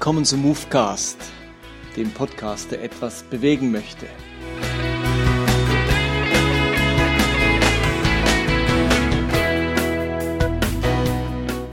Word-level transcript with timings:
Willkommen 0.00 0.24
zum 0.24 0.40
Movecast, 0.40 1.18
dem 1.94 2.10
Podcast, 2.12 2.70
der 2.70 2.82
etwas 2.82 3.22
bewegen 3.22 3.70
möchte. 3.70 4.06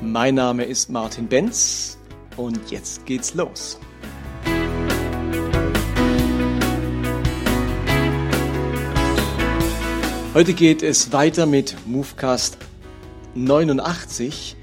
Mein 0.01 0.35
Name 0.35 0.65
ist 0.65 0.89
Martin 0.89 1.29
Benz 1.29 1.97
und 2.35 2.69
jetzt 2.69 3.05
geht's 3.05 3.33
los. 3.33 3.79
Heute 10.33 10.53
geht 10.53 10.83
es 10.83 11.13
weiter 11.13 11.45
mit 11.45 11.77
Movecast 11.85 12.57
89 13.35 14.57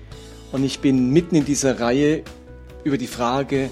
und 0.53 0.65
ich 0.65 0.81
bin 0.81 1.09
mitten 1.09 1.37
in 1.37 1.47
dieser 1.47 1.81
Reihe 1.81 2.25
über 2.85 2.99
die 2.99 3.07
Frage, 3.07 3.71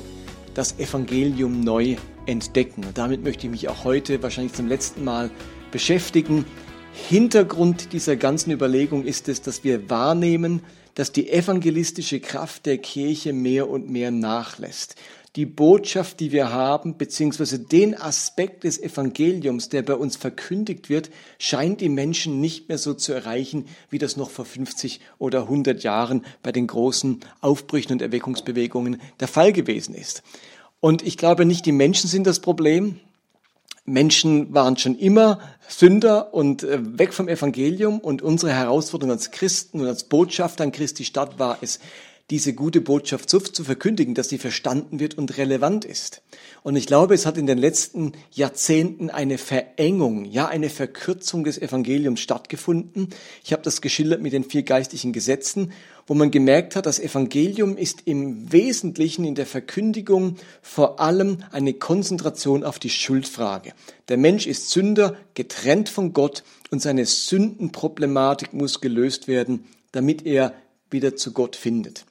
das 0.54 0.78
Evangelium 0.78 1.60
neu 1.60 1.96
entdecken. 2.26 2.84
Und 2.84 2.98
damit 2.98 3.22
möchte 3.22 3.46
ich 3.46 3.50
mich 3.50 3.68
auch 3.68 3.84
heute 3.84 4.22
wahrscheinlich 4.22 4.54
zum 4.54 4.68
letzten 4.68 5.04
Mal 5.04 5.30
beschäftigen. 5.70 6.44
Hintergrund 7.08 7.92
dieser 7.92 8.16
ganzen 8.16 8.50
Überlegung 8.50 9.04
ist 9.04 9.28
es, 9.28 9.40
dass 9.42 9.64
wir 9.64 9.88
wahrnehmen, 9.88 10.62
dass 10.94 11.12
die 11.12 11.30
evangelistische 11.30 12.20
Kraft 12.20 12.66
der 12.66 12.78
Kirche 12.78 13.32
mehr 13.32 13.68
und 13.68 13.88
mehr 13.88 14.10
nachlässt 14.10 14.96
die 15.36 15.46
Botschaft, 15.46 16.20
die 16.20 16.30
wir 16.30 16.52
haben, 16.52 16.98
beziehungsweise 16.98 17.58
den 17.58 17.98
Aspekt 17.98 18.64
des 18.64 18.78
Evangeliums, 18.78 19.70
der 19.70 19.82
bei 19.82 19.94
uns 19.94 20.16
verkündigt 20.16 20.90
wird, 20.90 21.10
scheint 21.38 21.80
die 21.80 21.88
Menschen 21.88 22.40
nicht 22.40 22.68
mehr 22.68 22.76
so 22.76 22.92
zu 22.92 23.14
erreichen, 23.14 23.66
wie 23.88 23.98
das 23.98 24.18
noch 24.18 24.28
vor 24.28 24.44
50 24.44 25.00
oder 25.18 25.42
100 25.44 25.82
Jahren 25.82 26.26
bei 26.42 26.52
den 26.52 26.66
großen 26.66 27.20
Aufbrüchen 27.40 27.92
und 27.92 28.02
Erweckungsbewegungen 28.02 29.00
der 29.20 29.28
Fall 29.28 29.54
gewesen 29.54 29.94
ist. 29.94 30.22
Und 30.80 31.02
ich 31.02 31.16
glaube 31.16 31.46
nicht, 31.46 31.64
die 31.64 31.72
Menschen 31.72 32.10
sind 32.10 32.26
das 32.26 32.40
Problem. 32.40 33.00
Menschen 33.84 34.52
waren 34.52 34.76
schon 34.76 34.98
immer 34.98 35.40
Sünder 35.66 36.34
und 36.34 36.62
äh, 36.62 36.78
weg 36.98 37.14
vom 37.14 37.28
Evangelium 37.28 38.00
und 38.00 38.20
unsere 38.20 38.52
Herausforderung 38.52 39.12
als 39.12 39.30
Christen 39.30 39.80
und 39.80 39.86
als 39.86 40.04
Botschafter 40.04 40.62
an 40.62 40.72
Christi 40.72 41.04
Stadt 41.04 41.38
war 41.38 41.58
es, 41.62 41.80
diese 42.30 42.54
gute 42.54 42.80
Botschaft 42.80 43.28
so 43.28 43.40
zu 43.40 43.64
verkündigen, 43.64 44.14
dass 44.14 44.28
sie 44.28 44.38
verstanden 44.38 45.00
wird 45.00 45.18
und 45.18 45.36
relevant 45.36 45.84
ist. 45.84 46.22
Und 46.62 46.76
ich 46.76 46.86
glaube, 46.86 47.14
es 47.14 47.26
hat 47.26 47.36
in 47.36 47.46
den 47.46 47.58
letzten 47.58 48.12
Jahrzehnten 48.30 49.10
eine 49.10 49.36
Verengung, 49.36 50.24
ja 50.24 50.48
eine 50.48 50.70
Verkürzung 50.70 51.44
des 51.44 51.60
Evangeliums 51.60 52.20
stattgefunden. 52.20 53.08
Ich 53.44 53.52
habe 53.52 53.62
das 53.62 53.80
geschildert 53.80 54.22
mit 54.22 54.32
den 54.32 54.44
vier 54.44 54.62
geistlichen 54.62 55.12
Gesetzen, 55.12 55.72
wo 56.06 56.14
man 56.14 56.30
gemerkt 56.30 56.74
hat, 56.74 56.86
das 56.86 56.98
Evangelium 56.98 57.76
ist 57.76 58.02
im 58.06 58.52
Wesentlichen 58.52 59.24
in 59.24 59.34
der 59.34 59.46
Verkündigung 59.46 60.36
vor 60.60 61.00
allem 61.00 61.38
eine 61.52 61.74
Konzentration 61.74 62.64
auf 62.64 62.78
die 62.78 62.90
Schuldfrage. 62.90 63.72
Der 64.08 64.16
Mensch 64.16 64.46
ist 64.46 64.70
Sünder, 64.70 65.16
getrennt 65.34 65.88
von 65.88 66.12
Gott 66.12 66.44
und 66.70 66.82
seine 66.82 67.06
Sündenproblematik 67.06 68.52
muss 68.52 68.80
gelöst 68.80 69.28
werden, 69.28 69.64
damit 69.92 70.26
er 70.26 70.54
wieder 70.90 71.16
zu 71.16 71.32
Gott 71.32 71.56
findet. 71.56 72.04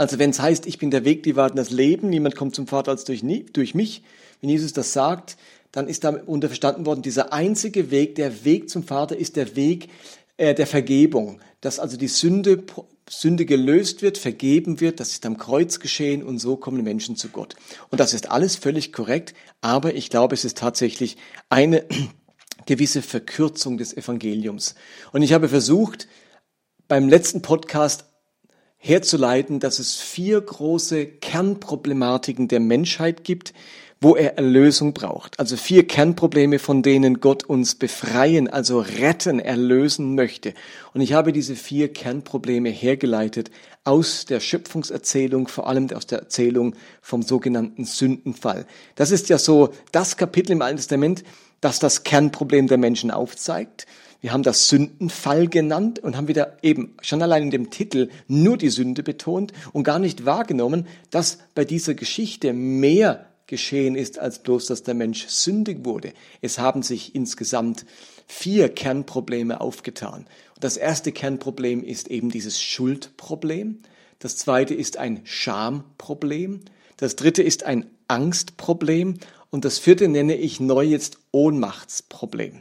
Also 0.00 0.18
wenn 0.18 0.30
es 0.30 0.40
heißt, 0.40 0.66
ich 0.66 0.78
bin 0.78 0.90
der 0.90 1.04
Weg, 1.04 1.24
die 1.24 1.36
Wahrheit 1.36 1.50
und 1.50 1.58
das 1.58 1.68
Leben, 1.68 2.08
niemand 2.08 2.34
kommt 2.34 2.54
zum 2.54 2.66
Vater 2.66 2.90
als 2.90 3.04
durch, 3.04 3.22
durch 3.52 3.74
mich, 3.74 4.02
wenn 4.40 4.48
Jesus 4.48 4.72
das 4.72 4.94
sagt, 4.94 5.36
dann 5.72 5.88
ist 5.88 6.04
darunter 6.04 6.48
verstanden 6.48 6.86
worden, 6.86 7.02
dieser 7.02 7.34
einzige 7.34 7.90
Weg, 7.90 8.14
der 8.14 8.46
Weg 8.46 8.70
zum 8.70 8.82
Vater 8.82 9.14
ist 9.14 9.36
der 9.36 9.56
Weg 9.56 9.90
äh, 10.38 10.54
der 10.54 10.66
Vergebung, 10.66 11.42
dass 11.60 11.78
also 11.78 11.98
die 11.98 12.08
Sünde, 12.08 12.64
Sünde 13.10 13.44
gelöst 13.44 14.00
wird, 14.00 14.16
vergeben 14.16 14.80
wird, 14.80 15.00
das 15.00 15.10
ist 15.10 15.26
am 15.26 15.36
Kreuz 15.36 15.80
geschehen 15.80 16.22
und 16.22 16.38
so 16.38 16.56
kommen 16.56 16.82
Menschen 16.82 17.14
zu 17.16 17.28
Gott. 17.28 17.54
Und 17.90 18.00
das 18.00 18.14
ist 18.14 18.30
alles 18.30 18.56
völlig 18.56 18.94
korrekt, 18.94 19.34
aber 19.60 19.94
ich 19.94 20.08
glaube, 20.08 20.34
es 20.34 20.46
ist 20.46 20.56
tatsächlich 20.56 21.18
eine 21.50 21.84
gewisse 22.64 23.02
Verkürzung 23.02 23.76
des 23.76 23.94
Evangeliums. 23.94 24.76
Und 25.12 25.20
ich 25.20 25.34
habe 25.34 25.50
versucht, 25.50 26.08
beim 26.88 27.06
letzten 27.10 27.42
Podcast 27.42 28.06
herzuleiten, 28.80 29.60
dass 29.60 29.78
es 29.78 29.96
vier 29.96 30.40
große 30.40 31.06
Kernproblematiken 31.06 32.48
der 32.48 32.60
Menschheit 32.60 33.24
gibt, 33.24 33.52
wo 34.00 34.16
er 34.16 34.38
Erlösung 34.38 34.94
braucht. 34.94 35.38
Also 35.38 35.58
vier 35.58 35.86
Kernprobleme, 35.86 36.58
von 36.58 36.82
denen 36.82 37.20
Gott 37.20 37.44
uns 37.44 37.74
befreien, 37.74 38.48
also 38.48 38.80
retten, 38.80 39.38
erlösen 39.38 40.14
möchte. 40.14 40.54
Und 40.94 41.02
ich 41.02 41.12
habe 41.12 41.32
diese 41.32 41.54
vier 41.54 41.92
Kernprobleme 41.92 42.70
hergeleitet 42.70 43.50
aus 43.84 44.24
der 44.24 44.40
Schöpfungserzählung, 44.40 45.48
vor 45.48 45.68
allem 45.68 45.90
aus 45.90 46.06
der 46.06 46.20
Erzählung 46.20 46.74
vom 47.02 47.20
sogenannten 47.20 47.84
Sündenfall. 47.84 48.66
Das 48.94 49.10
ist 49.10 49.28
ja 49.28 49.36
so 49.36 49.74
das 49.92 50.16
Kapitel 50.16 50.52
im 50.52 50.62
Alten 50.62 50.78
Testament, 50.78 51.22
das 51.60 51.78
das 51.78 52.02
Kernproblem 52.02 52.68
der 52.68 52.78
Menschen 52.78 53.10
aufzeigt. 53.10 53.86
Wir 54.20 54.32
haben 54.32 54.42
das 54.42 54.68
Sündenfall 54.68 55.48
genannt 55.48 55.98
und 55.98 56.16
haben 56.16 56.28
wieder 56.28 56.58
eben 56.62 56.94
schon 57.00 57.22
allein 57.22 57.44
in 57.44 57.50
dem 57.50 57.70
Titel 57.70 58.10
nur 58.28 58.58
die 58.58 58.68
Sünde 58.68 59.02
betont 59.02 59.52
und 59.72 59.84
gar 59.84 59.98
nicht 59.98 60.26
wahrgenommen, 60.26 60.86
dass 61.10 61.38
bei 61.54 61.64
dieser 61.64 61.94
Geschichte 61.94 62.52
mehr 62.52 63.26
geschehen 63.46 63.96
ist, 63.96 64.18
als 64.18 64.42
bloß, 64.42 64.66
dass 64.66 64.82
der 64.82 64.94
Mensch 64.94 65.26
sündig 65.26 65.84
wurde. 65.84 66.12
Es 66.40 66.58
haben 66.58 66.82
sich 66.82 67.14
insgesamt 67.14 67.84
vier 68.26 68.68
Kernprobleme 68.68 69.60
aufgetan. 69.60 70.26
Das 70.60 70.76
erste 70.76 71.12
Kernproblem 71.12 71.82
ist 71.82 72.08
eben 72.08 72.30
dieses 72.30 72.62
Schuldproblem. 72.62 73.80
Das 74.18 74.36
zweite 74.36 74.74
ist 74.74 74.98
ein 74.98 75.22
Schamproblem. 75.24 76.60
Das 76.98 77.16
dritte 77.16 77.42
ist 77.42 77.64
ein 77.64 77.86
Angstproblem. 78.06 79.14
Und 79.50 79.64
das 79.64 79.78
vierte 79.78 80.06
nenne 80.06 80.36
ich 80.36 80.60
neu 80.60 80.84
jetzt 80.84 81.18
Ohnmachtsproblem. 81.32 82.60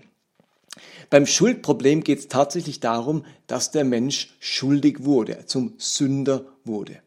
Beim 1.10 1.26
Schuldproblem 1.26 2.04
geht 2.04 2.20
es 2.20 2.28
tatsächlich 2.28 2.80
darum, 2.80 3.26
dass 3.48 3.72
der 3.72 3.84
Mensch 3.84 4.36
schuldig 4.40 5.04
wurde, 5.06 5.46
zum 5.46 5.74
Sünder 5.78 6.46
wurde. 6.64 7.02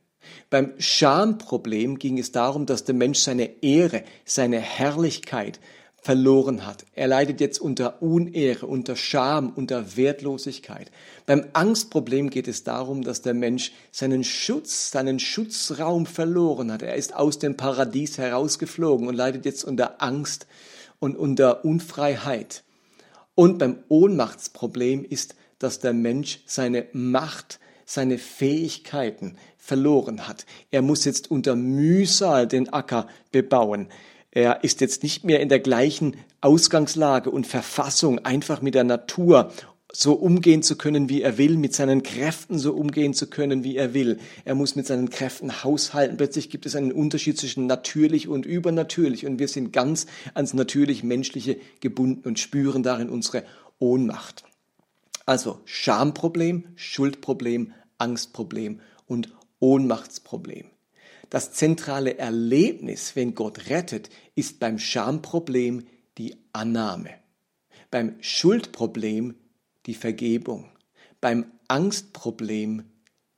Beim 0.51 0.73
Schamproblem 0.79 1.99
ging 1.99 2.19
es 2.19 2.33
darum, 2.33 2.67
dass 2.67 2.85
der 2.85 2.95
Mensch 2.95 3.21
seine 3.21 3.63
Ehre, 3.63 4.05
seine 4.25 4.61
Herrlichkeit 4.61 5.61
verloren 6.03 6.67
hat. 6.67 6.85
Er 6.95 7.07
leidet 7.07 7.41
jetzt 7.41 7.61
unter 7.61 8.03
Unehre, 8.03 8.67
unter 8.67 8.97
Scham, 8.97 9.51
unter 9.55 9.97
Wertlosigkeit. 9.97 10.91
Beim 11.27 11.47
Angstproblem 11.53 12.29
geht 12.29 12.49
es 12.49 12.65
darum, 12.65 13.03
dass 13.03 13.23
der 13.23 13.35
Mensch 13.35 13.73
seinen 13.93 14.25
Schutz, 14.25 14.91
seinen 14.91 15.21
Schutzraum 15.21 16.07
verloren 16.07 16.73
hat. 16.73 16.83
Er 16.83 16.97
ist 16.97 17.15
aus 17.15 17.39
dem 17.39 17.57
Paradies 17.57 18.19
herausgeflogen 18.19 19.07
und 19.07 19.15
leidet 19.15 19.45
jetzt 19.45 19.63
unter 19.63 20.03
Angst 20.03 20.49
und 20.99 21.17
unter 21.17 21.65
Unfreiheit. 21.65 22.65
Und 23.43 23.59
beim 23.59 23.79
Ohnmachtsproblem 23.89 25.05
ist, 25.05 25.35
dass 25.59 25.81
der 25.81 25.93
Mensch 25.93 26.45
seine 26.47 26.87
Macht, 26.93 27.59
seine 27.85 28.19
Fähigkeiten 28.19 29.37
verloren 29.59 30.29
hat. 30.29 30.47
Er 30.71 30.81
muss 30.81 31.05
jetzt 31.05 31.29
unter 31.29 31.57
Mühsal 31.57 32.47
den 32.47 32.73
Acker 32.73 33.09
bebauen. 33.33 33.89
Er 34.31 34.63
ist 34.63 34.81
jetzt 34.81 35.03
nicht 35.03 35.25
mehr 35.25 35.41
in 35.41 35.49
der 35.49 35.59
gleichen 35.59 36.19
Ausgangslage 36.41 37.31
und 37.31 37.49
Verfassung, 37.49 38.21
einfach 38.21 38.63
mit 38.63 38.77
der 38.77 38.85
Natur 38.85 39.51
so 39.95 40.15
umgehen 40.15 40.63
zu 40.63 40.77
können, 40.77 41.09
wie 41.09 41.23
er 41.23 41.37
will, 41.37 41.57
mit 41.57 41.75
seinen 41.75 42.03
Kräften 42.03 42.59
so 42.59 42.73
umgehen 42.73 43.13
zu 43.13 43.29
können, 43.29 43.63
wie 43.63 43.77
er 43.77 43.93
will. 43.93 44.19
Er 44.45 44.55
muss 44.55 44.75
mit 44.75 44.87
seinen 44.87 45.11
Kräften 45.11 45.63
haushalten. 45.63 46.17
Plötzlich 46.17 46.49
gibt 46.49 46.65
es 46.65 46.75
einen 46.75 46.93
Unterschied 46.93 47.39
zwischen 47.39 47.67
natürlich 47.67 48.27
und 48.27 48.47
übernatürlich 48.47 49.27
und 49.27 49.39
wir 49.39 49.49
sind 49.49 49.73
ganz 49.73 50.07
ans 50.33 50.55
natürlich 50.55 51.05
Menschliche 51.05 51.59
gebunden 51.81 52.27
und 52.27 52.39
spüren 52.39 52.83
darin 52.83 53.11
unsere 53.11 53.45
Ohnmacht. 53.79 54.45
Also 55.27 55.61
Schamproblem, 55.67 56.65
Schuldproblem, 56.75 57.73
Angstproblem 57.99 58.81
und 59.07 59.29
Ohnmachtsproblem. 59.61 60.67
Das 61.29 61.53
zentrale 61.53 62.19
Erlebnis, 62.19 63.15
wenn 63.15 63.35
Gott 63.35 63.71
rettet, 63.71 64.11
ist 64.35 64.59
beim 64.59 64.79
Schamproblem 64.79 65.85
die 66.19 66.37
Annahme. 66.53 67.11
Beim 67.91 68.17
Schuldproblem 68.21 69.35
die 69.87 69.95
Vergebung, 69.95 70.71
beim 71.21 71.47
Angstproblem 71.69 72.85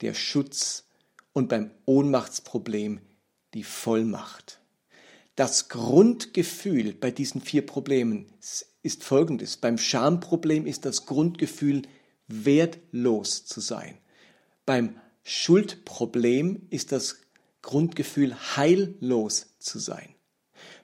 der 0.01 0.15
Schutz 0.15 0.85
und 1.33 1.49
beim 1.49 1.71
Ohnmachtsproblem 1.85 3.01
die 3.55 3.65
Vollmacht. 3.65 4.61
Das 5.37 5.69
Grundgefühl 5.69 6.93
bei 6.93 7.11
diesen 7.11 7.41
vier 7.41 7.67
Problemen 7.67 8.27
ist 8.83 9.03
folgendes. 9.03 9.57
Beim 9.57 9.79
Schamproblem 9.79 10.67
ist 10.67 10.85
das 10.85 11.07
Grundgefühl, 11.07 11.83
wertlos 12.29 13.45
zu 13.45 13.61
sein. 13.61 13.99
Beim 14.65 14.97
Schuldproblem 15.25 16.67
ist 16.71 16.93
das 16.93 17.17
Grundgefühl, 17.63 18.37
heillos 18.57 19.57
zu 19.59 19.79
sein. 19.79 20.15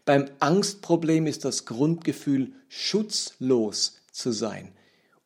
Beim 0.05 0.31
Angstproblem 0.41 1.27
ist 1.27 1.45
das 1.45 1.67
Grundgefühl, 1.67 2.53
schutzlos 2.69 4.01
zu 4.11 4.33
sein. 4.33 4.73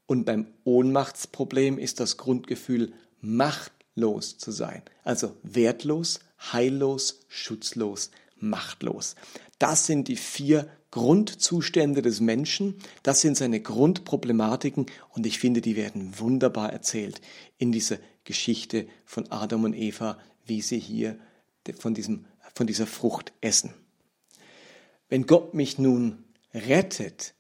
Und 0.07 0.25
beim 0.25 0.47
Ohnmachtsproblem 0.65 1.79
ist 1.79 2.01
das 2.01 2.17
Grundgefühl, 2.17 2.93
machtlos 3.21 4.37
zu 4.39 4.51
sein. 4.51 4.83
Also 5.03 5.37
wertlos, 5.43 6.21
heillos, 6.53 7.21
schutzlos, 7.29 8.11
machtlos. 8.37 9.15
Das 9.59 9.87
sind 9.87 10.09
die 10.09 10.17
vier 10.17 10.69
Grundzustände 10.91 12.03
des 12.03 12.21
Menschen, 12.21 12.77
das 13.03 13.21
sind 13.21 13.37
seine 13.37 13.61
Grundproblematiken 13.61 14.87
und 15.11 15.27
ich 15.27 15.41
finde, 15.41 15.61
die 15.61 15.75
werden 15.75 16.21
wunderbar 16.21 16.73
erzählt 16.73 17.21
in 17.59 17.73
dieser 17.73 17.99
Geschichte 18.23 18.87
von 19.05 19.29
Adam 19.33 19.65
und 19.65 19.75
Eva, 19.75 20.19
wie 20.47 20.63
sie 20.63 20.79
hier 20.79 21.19
von, 21.81 21.95
diesem, 21.95 22.27
von 22.55 22.69
dieser 22.69 22.87
Frucht 22.87 23.33
essen. 23.41 23.75
Wenn 25.09 25.27
Gott 25.27 25.55
mich 25.55 25.79
nun 25.79 26.25
rettet 26.53 27.35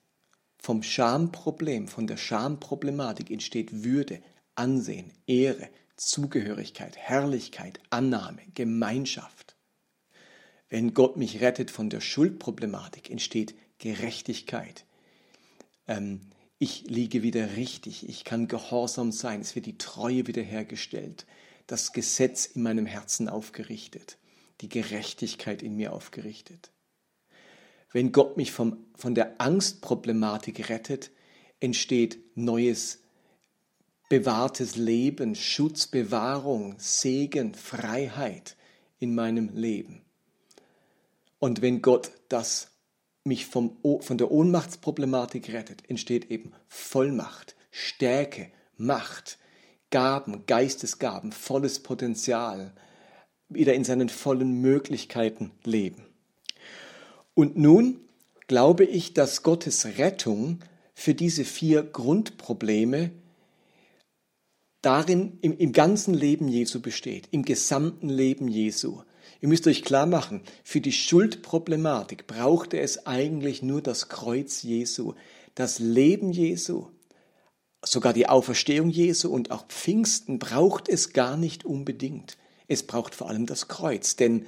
vom 0.64 0.82
Schamproblem, 0.82 1.88
von 1.88 2.06
der 2.06 2.16
Schamproblematik 2.16 3.31
entsteht 3.31 3.84
Würde, 3.84 4.22
Ansehen, 4.55 5.12
Ehre, 5.26 5.69
Zugehörigkeit, 5.99 6.96
Herrlichkeit, 6.96 7.81
Annahme, 7.90 8.40
Gemeinschaft. 8.55 9.56
Wenn 10.70 10.94
Gott 10.94 11.19
mich 11.19 11.43
rettet 11.43 11.70
von 11.70 11.90
der 11.90 12.00
Schuldproblematik, 12.00 13.11
entsteht 13.11 13.55
Gerechtigkeit. 13.76 14.87
Ähm, 15.87 16.22
ich 16.58 16.84
liege 16.84 17.22
wieder 17.22 17.56
richtig, 17.56 18.08
ich 18.08 18.25
kann 18.25 18.49
gehorsam 18.49 19.12
sein, 19.12 19.43
es 19.43 19.55
wird 19.55 19.67
die 19.67 19.76
Treue 19.76 20.26
wiederhergestellt, 20.26 21.26
das 21.67 21.93
Gesetz 21.93 22.46
in 22.46 22.62
meinem 22.62 22.87
Herzen 22.87 23.28
aufgerichtet, 23.28 24.17
die 24.62 24.70
Gerechtigkeit 24.70 25.62
in 25.62 25.76
mir 25.76 25.93
aufgerichtet. 25.93 26.70
Wenn 27.94 28.11
Gott 28.11 28.37
mich 28.37 28.50
vom, 28.50 28.85
von 28.96 29.14
der 29.14 29.41
Angstproblematik 29.41 30.69
rettet, 30.69 31.12
entsteht 31.61 32.19
neues, 32.35 32.99
bewahrtes 34.08 34.75
Leben, 34.75 35.37
Schutz, 35.37 35.87
Bewahrung, 35.87 36.75
Segen, 36.79 37.55
Freiheit 37.55 38.56
in 38.99 39.14
meinem 39.14 39.49
Leben. 39.55 40.02
Und 41.38 41.62
wenn 41.62 41.82
Gott 41.82 42.11
das 42.29 42.73
mich 43.23 43.46
vom, 43.46 43.76
von 44.00 44.19
der 44.19 44.32
Ohnmachtsproblematik 44.32 45.52
rettet, 45.52 45.88
entsteht 45.88 46.32
eben 46.32 46.52
Vollmacht, 46.67 47.55
Stärke, 47.70 48.50
Macht, 48.76 49.38
Gaben, 49.91 50.46
Geistesgaben, 50.46 51.31
volles 51.31 51.81
Potenzial, 51.81 52.75
wieder 53.49 53.75
in 53.75 53.85
seinen 53.85 54.08
vollen 54.08 54.61
Möglichkeiten 54.61 55.52
leben. 55.62 56.08
Und 57.34 57.56
nun 57.56 58.00
glaube 58.46 58.84
ich, 58.84 59.14
dass 59.14 59.42
Gottes 59.42 59.98
Rettung 59.98 60.60
für 60.94 61.14
diese 61.14 61.44
vier 61.44 61.82
Grundprobleme 61.82 63.10
darin 64.82 65.38
im, 65.40 65.56
im 65.56 65.72
ganzen 65.72 66.14
Leben 66.14 66.48
Jesu 66.48 66.81
besteht, 66.81 67.28
im 67.31 67.44
gesamten 67.44 68.08
Leben 68.08 68.48
Jesu. 68.48 69.02
Ihr 69.40 69.48
müsst 69.48 69.66
euch 69.66 69.82
klar 69.82 70.06
machen, 70.06 70.42
für 70.62 70.81
die 70.81 70.92
Schuldproblematik 70.92 72.26
brauchte 72.26 72.78
es 72.78 73.06
eigentlich 73.06 73.62
nur 73.62 73.82
das 73.82 74.08
Kreuz 74.08 74.62
Jesu, 74.62 75.14
das 75.54 75.78
Leben 75.78 76.32
Jesu, 76.32 76.88
sogar 77.82 78.12
die 78.12 78.28
Auferstehung 78.28 78.90
Jesu 78.90 79.31
und 79.31 79.50
auch 79.50 79.66
Pfingsten 79.66 80.38
braucht 80.38 80.88
es 80.88 81.12
gar 81.12 81.36
nicht 81.36 81.64
unbedingt. 81.64 82.36
Es 82.69 82.82
braucht 82.82 83.14
vor 83.14 83.28
allem 83.28 83.46
das 83.46 83.69
Kreuz, 83.69 84.16
denn 84.16 84.46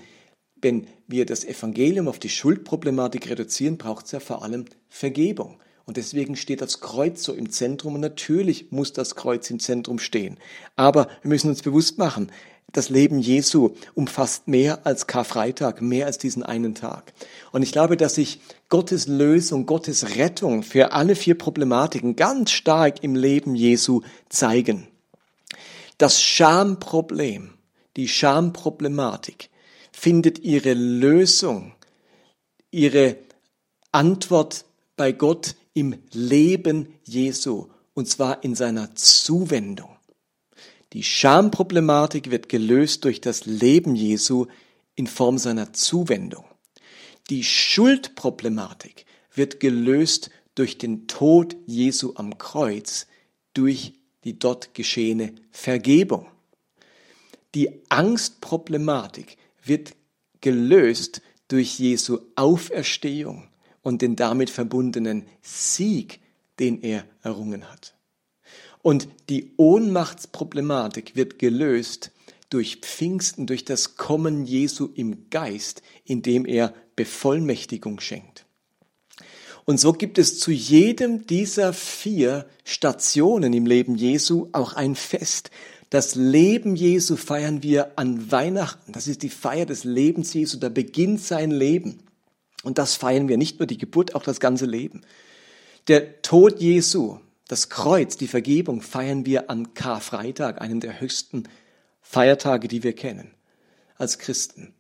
wenn 0.67 0.89
wir 1.07 1.27
das 1.27 1.45
Evangelium 1.45 2.09
auf 2.09 2.19
die 2.19 2.29
Schuldproblematik 2.29 3.31
reduzieren, 3.31 3.79
braucht 3.79 4.07
es 4.07 4.13
ja 4.13 4.19
vor 4.19 4.43
allem 4.43 4.65
Vergebung. 4.89 5.61
Und 5.85 5.97
deswegen 5.97 6.35
steht 6.35 6.61
das 6.61 6.81
Kreuz 6.81 7.23
so 7.23 7.33
im 7.33 7.51
Zentrum 7.51 7.95
und 7.95 8.01
natürlich 8.01 8.73
muss 8.73 8.93
das 8.93 9.15
Kreuz 9.15 9.49
im 9.49 9.61
Zentrum 9.61 10.01
stehen. 10.01 10.39
Aber 10.75 11.07
wir 11.23 11.29
müssen 11.29 11.51
uns 11.51 11.63
bewusst 11.63 11.99
machen, 11.99 12.33
das 12.73 12.89
Leben 12.89 13.21
Jesu 13.21 13.75
umfasst 13.95 14.49
mehr 14.49 14.85
als 14.85 15.07
Karfreitag, 15.07 15.83
mehr 15.83 16.07
als 16.07 16.19
diesen 16.19 16.43
einen 16.43 16.75
Tag. 16.75 17.13
Und 17.53 17.63
ich 17.63 17.71
glaube, 17.71 17.97
dass 17.97 18.17
sich 18.17 18.41
Gottes 18.69 19.07
Lösung, 19.07 19.67
Gottes 19.67 20.17
Rettung 20.17 20.65
für 20.65 20.91
alle 20.91 21.15
vier 21.15 21.39
Problematiken 21.39 22.17
ganz 22.17 22.51
stark 22.51 23.05
im 23.05 23.15
Leben 23.15 23.55
Jesu 23.55 24.01
zeigen. 24.29 24.89
Das 25.97 26.21
Schamproblem, 26.21 27.51
die 27.97 28.09
Schamproblematik, 28.09 29.49
findet 29.97 30.41
ihre 30.41 30.75
Lösung, 30.75 31.73
ihre 32.71 33.17
Antwort 33.93 34.67
bei 34.95 35.13
Gott 35.13 35.57
im 35.73 35.97
Leben 36.13 36.95
Jesu, 37.05 37.69
und 37.95 38.07
zwar 38.07 38.45
in 38.45 38.55
seiner 38.55 38.95
Zuwendung. 38.95 39.97
Die 40.93 41.03
Schamproblematik 41.03 42.31
wird 42.31 42.51
gelöst 42.51 43.05
durch 43.05 43.23
das 43.23 43.47
Leben 43.47 43.97
Jesu 43.97 44.47
in 44.97 45.07
Form 45.07 45.39
seiner 45.39 45.73
Zuwendung. 45.73 46.45
Die 47.31 47.43
Schuldproblematik 47.43 49.07
wird 49.35 49.61
gelöst 49.61 50.31
durch 50.55 50.77
den 50.77 51.09
Tod 51.09 51.57
Jesu 51.65 52.13
am 52.17 52.37
Kreuz, 52.37 53.07
durch 53.55 53.95
die 54.25 54.39
dort 54.39 54.75
geschehene 54.75 55.35
Vergebung. 55.51 56.27
Die 57.55 57.81
Angstproblematik 57.89 59.39
wird 59.69 59.95
gelöst 60.41 61.23
durch 61.49 61.79
Jesu 61.79 62.19
Auferstehung 62.35 63.49
und 63.83 64.03
den 64.03 64.17
damit 64.17 64.51
verbundenen 64.51 65.27
Sieg, 65.43 66.21
den 66.59 66.83
er 66.83 67.05
errungen 67.23 67.71
hat. 67.71 67.95
Und 68.83 69.09
die 69.29 69.53
Ohnmachtsproblematik 69.57 71.17
wird 71.17 71.39
gelöst 71.39 72.13
durch 72.51 72.77
Pfingsten, 72.77 73.47
durch 73.47 73.65
das 73.65 73.97
Kommen 73.97 74.45
Jesu 74.45 74.89
im 74.95 75.29
Geist, 75.31 75.83
indem 76.05 76.47
er 76.47 76.73
Bevollmächtigung 76.95 78.01
schenkt. 78.01 78.47
Und 79.65 79.81
so 79.81 79.93
gibt 79.93 80.19
es 80.19 80.39
zu 80.39 80.53
jedem 80.53 81.27
dieser 81.27 81.73
vier 81.73 82.47
Stationen 82.63 83.53
im 83.53 83.67
Leben 83.67 83.97
Jesu 83.97 84.49
auch 84.53 84.75
ein 84.75 84.95
Fest, 84.95 85.51
das 85.91 86.15
Leben 86.15 86.75
Jesu 86.75 87.17
feiern 87.17 87.63
wir 87.63 87.93
an 87.97 88.31
Weihnachten. 88.33 88.93
Das 88.93 89.07
ist 89.07 89.23
die 89.23 89.29
Feier 89.29 89.67
des 89.67 89.85
Lebens 89.85 90.35
Jesu. 90.35 90.59
Da 90.59 90.69
beginnt 90.69 91.21
sein 91.21 91.51
Leben. 91.51 92.01
Und 92.65 92.79
das 92.79 92.97
feiern 92.97 93.29
wir 93.29 93.37
nicht 93.37 93.61
nur 93.61 93.67
die 93.67 93.79
Geburt, 93.79 94.15
auch 94.15 94.25
das 94.25 94.41
ganze 94.41 94.67
Leben. 94.67 95.03
Der 95.87 96.23
Tod 96.23 96.61
Jesu, 96.61 97.21
das 97.47 97.69
Kreuz, 97.69 98.17
die 98.17 98.27
Vergebung 98.27 98.83
feiern 98.83 99.25
wir 99.25 99.51
an 99.51 99.75
Karfreitag, 99.75 100.61
einem 100.61 100.81
der 100.81 101.01
höchsten 101.01 101.45
Feiertage, 102.03 102.67
die 102.67 102.83
wir 102.83 102.93
kennen 102.93 103.31
als 103.97 104.19
Christen. 104.19 104.75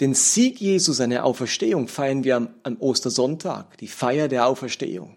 Den 0.00 0.14
Sieg 0.14 0.60
Jesu, 0.60 0.92
seine 0.92 1.24
Auferstehung 1.24 1.86
feiern 1.86 2.24
wir 2.24 2.36
am, 2.36 2.48
am 2.62 2.76
Ostersonntag, 2.78 3.76
die 3.78 3.88
Feier 3.88 4.28
der 4.28 4.46
Auferstehung. 4.46 5.16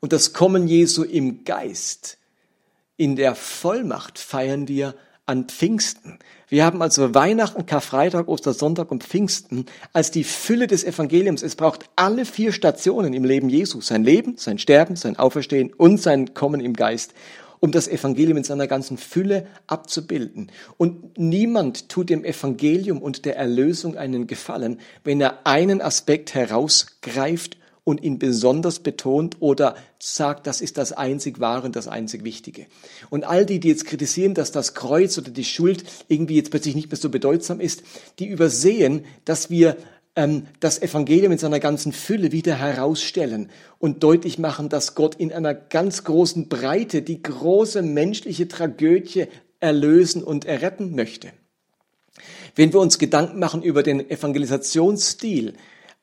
Und 0.00 0.12
das 0.12 0.32
Kommen 0.32 0.68
Jesu 0.68 1.04
im 1.04 1.44
Geist, 1.44 2.18
in 2.96 3.16
der 3.16 3.34
Vollmacht 3.34 4.18
feiern 4.18 4.68
wir 4.68 4.94
an 5.26 5.46
Pfingsten. 5.48 6.18
Wir 6.48 6.64
haben 6.64 6.80
also 6.80 7.14
Weihnachten, 7.14 7.66
Karfreitag, 7.66 8.28
Ostersonntag 8.28 8.92
und 8.92 9.02
Pfingsten 9.02 9.66
als 9.92 10.12
die 10.12 10.22
Fülle 10.22 10.68
des 10.68 10.84
Evangeliums. 10.84 11.42
Es 11.42 11.56
braucht 11.56 11.90
alle 11.96 12.24
vier 12.24 12.52
Stationen 12.52 13.12
im 13.12 13.24
Leben 13.24 13.48
Jesu. 13.48 13.80
Sein 13.80 14.04
Leben, 14.04 14.36
sein 14.36 14.58
Sterben, 14.58 14.94
sein 14.94 15.18
Auferstehen 15.18 15.72
und 15.74 16.00
sein 16.00 16.32
Kommen 16.32 16.60
im 16.60 16.74
Geist, 16.74 17.12
um 17.58 17.72
das 17.72 17.88
Evangelium 17.88 18.38
in 18.38 18.44
seiner 18.44 18.68
ganzen 18.68 18.98
Fülle 18.98 19.48
abzubilden. 19.66 20.52
Und 20.76 21.18
niemand 21.18 21.88
tut 21.88 22.08
dem 22.08 22.24
Evangelium 22.24 23.02
und 23.02 23.24
der 23.24 23.36
Erlösung 23.36 23.96
einen 23.96 24.28
Gefallen, 24.28 24.78
wenn 25.02 25.20
er 25.20 25.44
einen 25.44 25.80
Aspekt 25.80 26.34
herausgreift 26.34 27.56
und 27.86 28.02
ihn 28.02 28.18
besonders 28.18 28.80
betont 28.80 29.36
oder 29.38 29.76
sagt, 30.00 30.48
das 30.48 30.60
ist 30.60 30.76
das 30.76 30.90
einzig 30.90 31.38
Wahre 31.38 31.66
und 31.66 31.76
das 31.76 31.86
einzig 31.86 32.24
Wichtige. 32.24 32.66
Und 33.10 33.22
all 33.22 33.46
die, 33.46 33.60
die 33.60 33.68
jetzt 33.68 33.86
kritisieren, 33.86 34.34
dass 34.34 34.50
das 34.50 34.74
Kreuz 34.74 35.16
oder 35.18 35.30
die 35.30 35.44
Schuld 35.44 35.84
irgendwie 36.08 36.34
jetzt 36.34 36.50
plötzlich 36.50 36.74
nicht 36.74 36.90
mehr 36.90 36.98
so 36.98 37.10
bedeutsam 37.10 37.60
ist, 37.60 37.84
die 38.18 38.26
übersehen, 38.26 39.04
dass 39.24 39.50
wir 39.50 39.76
ähm, 40.16 40.48
das 40.58 40.82
Evangelium 40.82 41.30
in 41.30 41.38
seiner 41.38 41.60
ganzen 41.60 41.92
Fülle 41.92 42.32
wieder 42.32 42.56
herausstellen 42.56 43.50
und 43.78 44.02
deutlich 44.02 44.36
machen, 44.40 44.68
dass 44.68 44.96
Gott 44.96 45.14
in 45.14 45.32
einer 45.32 45.54
ganz 45.54 46.02
großen 46.02 46.48
Breite 46.48 47.02
die 47.02 47.22
große 47.22 47.82
menschliche 47.82 48.48
Tragödie 48.48 49.26
erlösen 49.60 50.24
und 50.24 50.44
erretten 50.44 50.96
möchte. 50.96 51.28
Wenn 52.56 52.72
wir 52.72 52.80
uns 52.80 52.98
Gedanken 52.98 53.38
machen 53.38 53.62
über 53.62 53.84
den 53.84 54.10
Evangelisationsstil, 54.10 55.54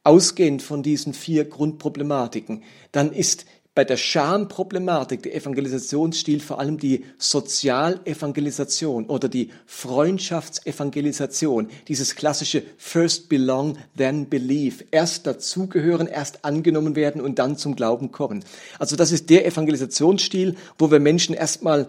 ausgehend 0.03 0.61
von 0.61 0.83
diesen 0.83 1.13
vier 1.13 1.45
Grundproblematiken, 1.45 2.63
dann 2.91 3.11
ist 3.11 3.45
bei 3.75 3.83
der 3.83 3.97
Schamproblematik 3.97 5.23
der 5.23 5.35
Evangelisationsstil 5.35 6.41
vor 6.41 6.59
allem 6.59 6.77
die 6.77 7.05
Sozialevangelisation 7.17 9.07
oder 9.07 9.27
die 9.27 9.49
Freundschaftsevangelisation, 9.65 11.69
dieses 11.87 12.15
klassische 12.15 12.61
First 12.77 13.29
belong, 13.29 13.79
then 13.97 14.29
believe, 14.29 14.85
erst 14.91 15.25
dazugehören, 15.25 16.05
erst 16.05 16.45
angenommen 16.45 16.95
werden 16.95 17.19
und 17.19 17.39
dann 17.39 17.57
zum 17.57 17.75
Glauben 17.75 18.11
kommen. 18.11 18.45
Also 18.77 18.95
das 18.95 19.11
ist 19.11 19.31
der 19.31 19.47
Evangelisationsstil, 19.47 20.55
wo 20.77 20.91
wir 20.91 20.99
Menschen 20.99 21.33
erstmal 21.33 21.87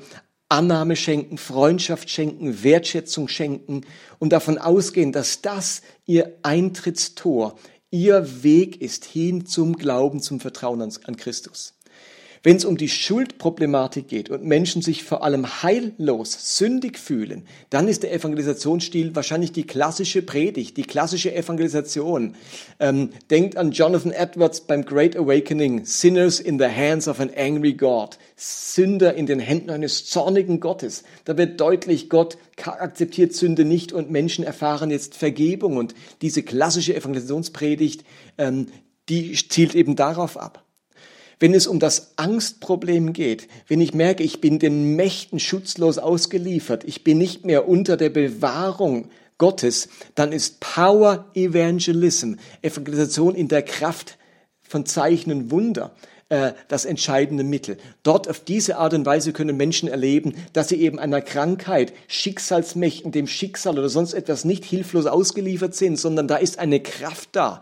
Annahme 0.49 0.97
schenken, 0.97 1.37
Freundschaft 1.37 2.09
schenken, 2.09 2.63
Wertschätzung 2.63 3.29
schenken 3.29 3.83
und 4.19 4.33
davon 4.33 4.57
ausgehen, 4.57 5.11
dass 5.11 5.41
das 5.43 5.83
ihr 6.07 6.37
Eintrittstor, 6.43 7.57
ihr 7.95 8.43
Weg 8.43 8.83
ist 8.83 9.05
hin 9.05 9.47
zum 9.47 9.77
Glauben, 9.77 10.21
zum 10.21 10.41
Vertrauen 10.41 10.83
an, 10.83 11.17
Christus. 11.17 11.75
Wenn 12.47 12.57
es 12.57 12.67
um 12.67 12.77
die 12.77 12.91
Schuldproblematik 12.91 14.07
geht 14.07 14.29
und 14.29 14.45
Menschen 14.45 14.83
sich 14.83 15.03
vor 15.03 15.25
allem 15.25 15.63
heillos, 15.63 16.59
sündig 16.59 16.99
fühlen, 16.99 17.47
dann 17.71 17.89
ist 17.89 18.03
der 18.03 18.13
Evangelisationsstil 18.13 19.17
wahrscheinlich 19.17 19.53
die 19.53 19.67
klassische 19.67 20.21
Predigt, 20.21 20.77
die 20.77 20.83
klassische 20.83 21.35
Evangelisation. 21.35 22.35
Ähm, 22.79 23.09
denkt 23.31 23.57
an 23.57 23.73
Jonathan 23.73 24.13
Edwards 24.13 24.61
beim 24.61 24.85
Great 24.85 25.17
Awakening, 25.17 25.87
Sinners 25.87 26.39
in 26.39 26.59
the 26.59 26.67
hands 26.67 27.09
of 27.09 27.19
an 27.19 27.31
angry 27.35 27.73
God, 27.73 28.19
Sünder 28.37 29.15
in 29.15 29.25
den 29.25 29.41
Händen 29.41 29.71
eines 29.71 30.05
zornigen 30.05 30.61
Gottes. 30.61 31.03
Da 31.25 31.39
wird 31.39 31.59
deutlich, 31.59 32.11
Gott 32.11 32.37
akzeptiert 32.63 33.33
Sünde 33.33 33.65
nicht 33.65 33.95
und 33.95 34.11
Menschen 34.11 34.45
erfahren 34.45 34.91
jetzt 34.91 35.15
Vergebung. 35.17 35.79
Und 35.79 35.95
diese 36.21 36.43
klassische 36.43 36.95
Evangelisationspredigt, 36.95 38.05
ähm, 38.37 38.67
die 39.09 39.33
zielt 39.33 39.75
eben 39.75 39.97
darauf 39.97 40.37
ab. 40.37 40.64
Wenn 41.39 41.55
es 41.55 41.67
um 41.67 41.79
das 41.79 42.13
Angstproblem 42.17 43.13
geht, 43.13 43.49
wenn 43.69 43.81
ich 43.81 43.95
merke, 43.95 44.23
ich 44.23 44.41
bin 44.41 44.59
den 44.59 44.97
Mächten 44.97 45.41
schutzlos 45.41 45.99
ausgeliefert, 45.99 46.85
ich 46.85 47.05
bin 47.05 47.19
nicht 47.19 47.45
mehr 47.45 47.69
unter 47.69 47.97
der 47.97 48.11
Bewahrung 48.11 49.11
Gottes, 49.39 49.89
dann 50.15 50.33
ist 50.33 50.61
Power 50.61 51.27
Evangelism, 51.35 52.35
Evangelisation 52.63 53.35
in 53.35 53.49
der 53.49 53.63
Kraft 53.63 54.17
von 54.63 54.87
Zeichen 54.87 55.33
und 55.33 55.51
Wunder, 55.51 55.95
äh, 56.31 56.53
das 56.69 56.85
entscheidende 56.85 57.45
Mittel. 57.45 57.77
Dort 58.03 58.29
auf 58.29 58.41
diese 58.41 58.77
Art 58.79 58.95
und 58.95 59.05
Weise 59.05 59.33
können 59.33 59.57
Menschen 59.57 59.89
erleben, 59.89 60.35
dass 60.53 60.69
sie 60.69 60.81
eben 60.81 60.99
einer 60.99 61.21
Krankheit, 61.21 61.93
Schicksalsmächten, 62.09 63.13
dem 63.13 63.27
Schicksal 63.27 63.79
oder 63.79 63.89
sonst 63.89 64.15
etwas 64.15 64.45
nicht 64.45 64.65
hilflos 64.65 65.07
ausgeliefert 65.07 65.75
sind, 65.75 65.99
sondern 65.99 66.27
da 66.27 66.37
ist 66.37 66.59
eine 66.59 66.81
Kraft 66.81 67.31
da, 67.33 67.61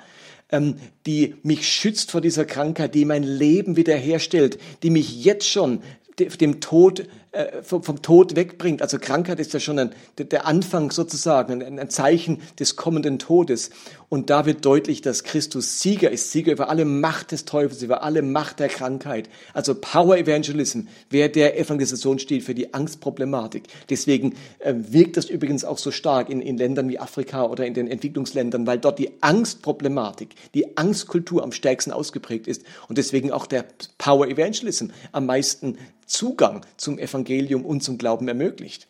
ähm, 0.53 0.77
die 1.07 1.35
mich 1.43 1.67
schützt 1.67 2.11
vor 2.11 2.21
dieser 2.21 2.45
Krankheit, 2.45 2.95
die 2.95 3.05
mein 3.05 3.25
Leben 3.25 3.77
wiederherstellt, 3.77 4.59
die 4.83 4.91
mich 4.91 5.25
jetzt 5.25 5.49
schon 5.49 5.83
dem 6.19 6.61
Tod 6.61 7.07
äh, 7.33 7.63
vom, 7.63 7.83
vom, 7.83 8.03
Tod 8.03 8.37
wegbringt. 8.37 8.83
Also 8.83 8.99
Krankheit 8.99 9.41
ist 9.41 9.55
ja 9.55 9.61
schon 9.61 9.79
ein, 9.79 9.95
der 10.19 10.45
Anfang 10.45 10.91
sozusagen, 10.91 11.63
ein, 11.63 11.79
ein, 11.79 11.89
Zeichen 11.89 12.43
des 12.61 12.77
kommenden 12.77 13.19
Todes. 13.19 13.71
Und 14.11 14.29
da 14.29 14.45
wird 14.45 14.67
deutlich, 14.67 15.01
dass 15.01 15.25
Christus 15.25 15.81
Sieger 15.81 16.11
ist, 16.11 16.31
Sieger 16.31 16.53
über 16.53 16.69
alle 16.69 16.85
Macht 16.85 17.33
des 17.33 17.47
Teufels, 17.47 17.81
über 17.81 18.03
alle 18.03 18.21
Macht 18.21 18.61
der 18.61 18.69
Krankheit. 18.69 19.31
Also 19.55 19.75
Power 19.75 20.19
Evangelism 20.19 20.81
wäre 21.09 21.31
der 21.31 21.59
Evangelisationsstil 21.59 22.43
für 22.43 22.55
die 22.55 22.75
Angstproblematik. 22.75 23.63
Deswegen 23.89 24.35
äh, 24.59 24.75
wirkt 24.77 25.17
das 25.17 25.31
übrigens 25.31 25.65
auch 25.65 25.79
so 25.79 25.91
stark 25.91 26.29
in, 26.29 26.43
in 26.43 26.59
Ländern 26.59 26.91
wie 26.91 26.99
Afrika 26.99 27.47
oder 27.47 27.65
in 27.65 27.73
den 27.73 27.89
Entwicklungsländern, 27.89 28.67
weil 28.67 28.79
dort 28.79 28.99
die 28.99 29.11
Angstproblematik, 29.23 30.35
die 30.53 30.77
Angstkultur 30.77 31.43
am 31.43 31.53
stärksten 31.53 31.93
ausgeprägt 31.93 32.47
ist 32.47 32.63
und 32.91 32.99
deswegen 32.99 33.33
auch 33.33 33.47
der 33.47 33.65
Power 33.97 34.29
Evangelism 34.29 34.89
am 35.13 35.25
meisten 35.25 35.79
Zugang 36.13 36.61
zum 36.77 36.99
Evangelium 36.99 37.22
und 37.65 37.83
zum 37.83 37.99
Glauben 37.99 38.29
ermöglicht. 38.29 38.89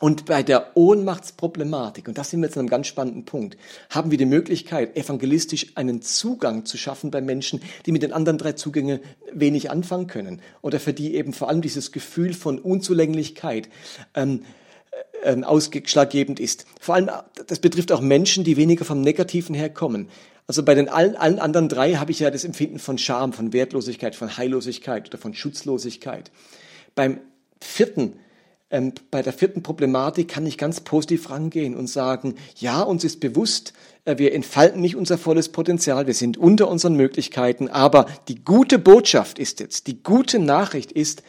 Und 0.00 0.26
bei 0.26 0.44
der 0.44 0.76
Ohnmachtsproblematik, 0.76 2.06
und 2.06 2.18
das 2.18 2.30
sind 2.30 2.40
wir 2.40 2.46
jetzt 2.46 2.56
an 2.56 2.60
einem 2.60 2.68
ganz 2.68 2.86
spannenden 2.86 3.24
Punkt, 3.24 3.56
haben 3.90 4.12
wir 4.12 4.18
die 4.18 4.26
Möglichkeit, 4.26 4.96
evangelistisch 4.96 5.72
einen 5.74 6.02
Zugang 6.02 6.64
zu 6.64 6.76
schaffen 6.76 7.10
bei 7.10 7.20
Menschen, 7.20 7.60
die 7.84 7.90
mit 7.90 8.02
den 8.02 8.12
anderen 8.12 8.38
drei 8.38 8.52
Zugängen 8.52 9.00
wenig 9.32 9.70
anfangen 9.70 10.06
können 10.06 10.40
oder 10.62 10.78
für 10.78 10.92
die 10.92 11.16
eben 11.16 11.32
vor 11.32 11.48
allem 11.48 11.62
dieses 11.62 11.90
Gefühl 11.90 12.32
von 12.32 12.60
Unzulänglichkeit 12.60 13.68
ähm, 14.14 14.44
äh, 15.22 15.42
ausschlaggebend 15.42 16.38
ist. 16.38 16.64
Vor 16.80 16.94
allem, 16.94 17.10
das 17.48 17.58
betrifft 17.58 17.90
auch 17.90 18.00
Menschen, 18.00 18.44
die 18.44 18.56
weniger 18.56 18.84
vom 18.84 19.00
Negativen 19.00 19.54
herkommen. 19.54 20.08
Also 20.46 20.62
bei 20.62 20.76
den 20.76 20.88
allen, 20.88 21.16
allen 21.16 21.40
anderen 21.40 21.68
drei 21.68 21.94
habe 21.94 22.12
ich 22.12 22.20
ja 22.20 22.30
das 22.30 22.44
Empfinden 22.44 22.78
von 22.78 22.98
Scham, 22.98 23.32
von 23.32 23.52
Wertlosigkeit, 23.52 24.14
von 24.14 24.36
Heillosigkeit 24.36 25.08
oder 25.08 25.18
von 25.18 25.34
Schutzlosigkeit. 25.34 26.30
Beim 26.94 27.20
vierten, 27.60 28.14
ähm, 28.70 28.92
bei 29.10 29.22
der 29.22 29.32
vierten 29.32 29.62
Problematik 29.62 30.28
kann 30.28 30.46
ich 30.46 30.58
ganz 30.58 30.80
positiv 30.80 31.30
rangehen 31.30 31.74
und 31.74 31.86
sagen, 31.86 32.34
ja, 32.56 32.82
uns 32.82 33.04
ist 33.04 33.20
bewusst, 33.20 33.72
äh, 34.04 34.18
wir 34.18 34.34
entfalten 34.34 34.80
nicht 34.80 34.96
unser 34.96 35.18
volles 35.18 35.48
Potenzial, 35.48 36.06
wir 36.06 36.14
sind 36.14 36.36
unter 36.36 36.68
unseren 36.68 36.94
Möglichkeiten, 36.94 37.68
aber 37.68 38.06
die 38.28 38.44
gute 38.44 38.78
Botschaft 38.78 39.38
ist 39.38 39.60
jetzt, 39.60 39.86
die 39.86 40.02
gute 40.02 40.38
Nachricht 40.38 40.92
ist, 40.92 41.22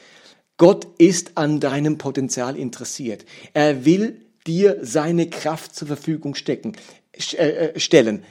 Gott 0.58 0.88
ist 0.98 1.38
an 1.38 1.62
deinem 1.62 1.98
Potenzial 1.98 2.58
interessiert. 2.58 3.24
Er 3.54 3.86
will 3.86 4.20
dir 4.46 4.78
seine 4.82 5.30
Kraft 5.30 5.74
zur 5.74 5.88
Verfügung 5.88 6.36
stecken, 6.36 6.74
äh, 7.38 7.48
äh, 7.48 7.80
stellen. 7.80 8.24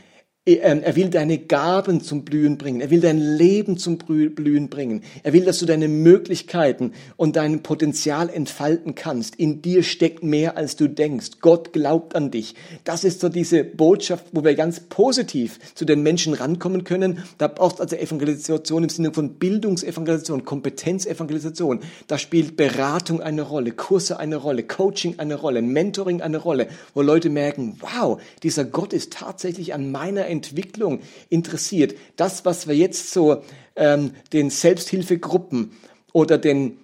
Ähm, 0.48 0.82
er 0.82 0.96
will 0.96 1.10
deine 1.10 1.36
Gaben 1.36 2.00
zum 2.00 2.24
Blühen 2.24 2.56
bringen. 2.56 2.80
Er 2.80 2.88
will 2.88 3.00
dein 3.00 3.18
Leben 3.18 3.76
zum 3.76 3.98
Blühen 3.98 4.70
bringen. 4.70 5.02
Er 5.22 5.34
will, 5.34 5.44
dass 5.44 5.58
du 5.58 5.66
deine 5.66 5.88
Möglichkeiten 5.88 6.92
und 7.16 7.36
dein 7.36 7.62
Potenzial 7.62 8.30
entfalten 8.30 8.94
kannst. 8.94 9.34
In 9.34 9.60
dir 9.60 9.82
steckt 9.82 10.22
mehr, 10.22 10.56
als 10.56 10.76
du 10.76 10.88
denkst. 10.88 11.40
Gott 11.42 11.74
glaubt 11.74 12.16
an 12.16 12.30
dich. 12.30 12.54
Das 12.84 13.04
ist 13.04 13.20
so 13.20 13.28
diese 13.28 13.62
Botschaft, 13.62 14.24
wo 14.32 14.42
wir 14.42 14.54
ganz 14.54 14.80
positiv 14.80 15.58
zu 15.74 15.84
den 15.84 16.02
Menschen 16.02 16.32
rankommen 16.32 16.84
können. 16.84 17.24
Da 17.36 17.48
brauchst 17.48 17.78
du 17.78 17.82
also 17.82 17.96
Evangelisation 17.96 18.84
im 18.84 18.88
Sinne 18.88 19.12
von 19.12 19.34
Bildungsevangelisation, 19.34 20.46
Kompetenzevangelisation. 20.46 21.80
Da 22.06 22.16
spielt 22.16 22.56
Beratung 22.56 23.20
eine 23.20 23.42
Rolle, 23.42 23.72
Kurse 23.72 24.18
eine 24.18 24.36
Rolle, 24.36 24.62
Coaching 24.62 25.16
eine 25.18 25.34
Rolle, 25.34 25.60
Mentoring 25.60 26.22
eine 26.22 26.38
Rolle, 26.38 26.68
wo 26.94 27.02
Leute 27.02 27.28
merken, 27.28 27.76
wow, 27.80 28.18
dieser 28.42 28.64
Gott 28.64 28.94
ist 28.94 29.12
tatsächlich 29.12 29.74
an 29.74 29.90
meiner 29.90 30.26
Entwicklung 30.38 31.00
interessiert, 31.28 31.94
das, 32.16 32.44
was 32.44 32.66
wir 32.68 32.76
jetzt 32.76 33.12
so 33.12 33.42
ähm, 33.76 34.12
den 34.32 34.50
Selbsthilfegruppen 34.50 35.72
oder 36.12 36.38
den 36.38 36.78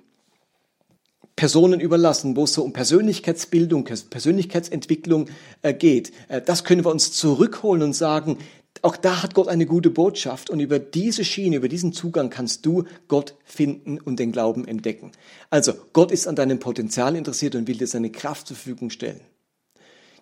Personen 1.37 1.81
überlassen, 1.81 2.37
wo 2.37 2.45
es 2.45 2.55
so 2.55 2.63
um 2.63 2.73
Persönlichkeitsbildung, 2.73 3.85
Persönlichkeitsentwicklung 3.85 5.29
äh, 5.63 5.75
geht, 5.75 6.13
äh, 6.29 6.41
das 6.41 6.65
können 6.65 6.85
wir 6.85 6.91
uns 6.91 7.13
zurückholen 7.13 7.83
und 7.83 7.93
sagen, 7.93 8.39
auch 8.83 8.97
da 8.97 9.23
hat 9.23 9.35
Gott 9.35 9.49
eine 9.49 9.67
gute 9.67 9.91
Botschaft 9.91 10.51
und 10.51 10.61
über 10.61 10.79
diese 10.79 11.25
Schiene, 11.25 11.57
über 11.57 11.69
diesen 11.69 11.93
Zugang 11.93 12.29
kannst 12.31 12.67
du 12.67 12.85
Gott 13.09 13.35
finden 13.45 13.99
und 13.99 14.19
den 14.19 14.33
Glauben 14.33 14.67
entdecken. 14.67 15.13
Also 15.51 15.73
Gott 15.93 16.11
ist 16.11 16.27
an 16.27 16.37
deinem 16.37 16.59
Potenzial 16.59 17.17
interessiert 17.17 17.55
und 17.55 17.67
will 17.67 17.79
dir 17.79 17.87
seine 17.87 18.11
Kraft 18.11 18.49
zur 18.49 18.57
Verfügung 18.57 18.91
stellen. 18.91 19.21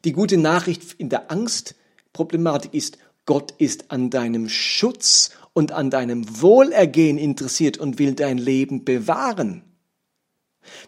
Die 0.05 0.13
gute 0.13 0.37
Nachricht 0.37 0.95
in 0.99 1.09
der 1.09 1.31
Angstproblematik 1.31 2.75
ist, 2.75 2.99
Gott 3.25 3.53
ist 3.59 3.91
an 3.91 4.11
deinem 4.11 4.49
Schutz 4.49 5.31
und 5.53 5.73
an 5.73 5.91
deinem 5.91 6.41
Wohlergehen 6.41 7.19
interessiert 7.19 7.79
und 7.79 7.99
will 7.99 8.15
dein 8.15 8.39
Leben 8.39 8.85
bewahren. 8.85 9.63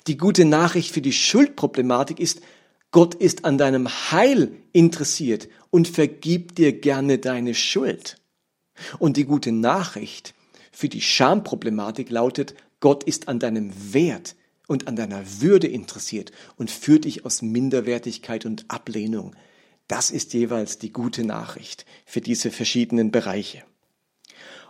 Die 0.07 0.17
gute 0.17 0.45
Nachricht 0.45 0.93
für 0.93 1.01
die 1.01 1.13
Schuldproblematik 1.13 2.21
ist, 2.21 2.41
Gott 2.91 3.15
ist 3.15 3.45
an 3.45 3.59
deinem 3.59 3.89
Heil 3.89 4.53
interessiert 4.73 5.49
und 5.71 5.89
vergibt 5.89 6.59
dir 6.59 6.73
gerne 6.73 7.19
deine 7.19 7.55
Schuld. 7.55 8.21
Und 8.99 9.17
die 9.17 9.25
gute 9.25 9.53
Nachricht 9.53 10.35
für 10.71 10.89
die 10.89 11.01
Schamproblematik 11.01 12.11
lautet, 12.11 12.55
Gott 12.81 13.05
ist 13.05 13.29
an 13.29 13.39
deinem 13.39 13.73
Wert 13.93 14.37
und 14.67 14.89
an 14.89 14.97
deiner 14.97 15.41
Würde 15.41 15.67
interessiert 15.67 16.33
und 16.57 16.71
führt 16.71 17.05
dich 17.05 17.25
aus 17.25 17.43
Minderwertigkeit 17.43 18.47
und 18.47 18.65
Ablehnung 18.69 19.35
das 19.89 20.11
ist 20.11 20.33
jeweils 20.33 20.79
die 20.79 20.93
gute 20.93 21.25
Nachricht 21.25 21.85
für 22.07 22.21
diese 22.21 22.51
verschiedenen 22.51 23.11
Bereiche. 23.11 23.63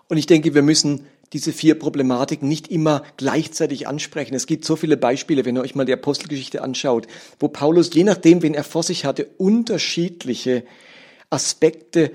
Und 0.08 0.16
ich 0.16 0.26
denke, 0.26 0.54
wir 0.54 0.62
müssen 0.62 1.06
diese 1.32 1.52
vier 1.52 1.78
Problematiken 1.78 2.48
nicht 2.48 2.68
immer 2.68 3.02
gleichzeitig 3.16 3.88
ansprechen. 3.88 4.34
Es 4.34 4.46
gibt 4.46 4.64
so 4.64 4.76
viele 4.76 4.96
Beispiele, 4.96 5.44
wenn 5.44 5.56
ihr 5.56 5.62
euch 5.62 5.74
mal 5.74 5.84
die 5.84 5.92
Apostelgeschichte 5.92 6.62
anschaut, 6.62 7.06
wo 7.40 7.48
Paulus, 7.48 7.90
je 7.92 8.04
nachdem, 8.04 8.42
wen 8.42 8.54
er 8.54 8.64
vor 8.64 8.82
sich 8.82 9.04
hatte, 9.04 9.26
unterschiedliche 9.38 10.64
Aspekte 11.30 12.12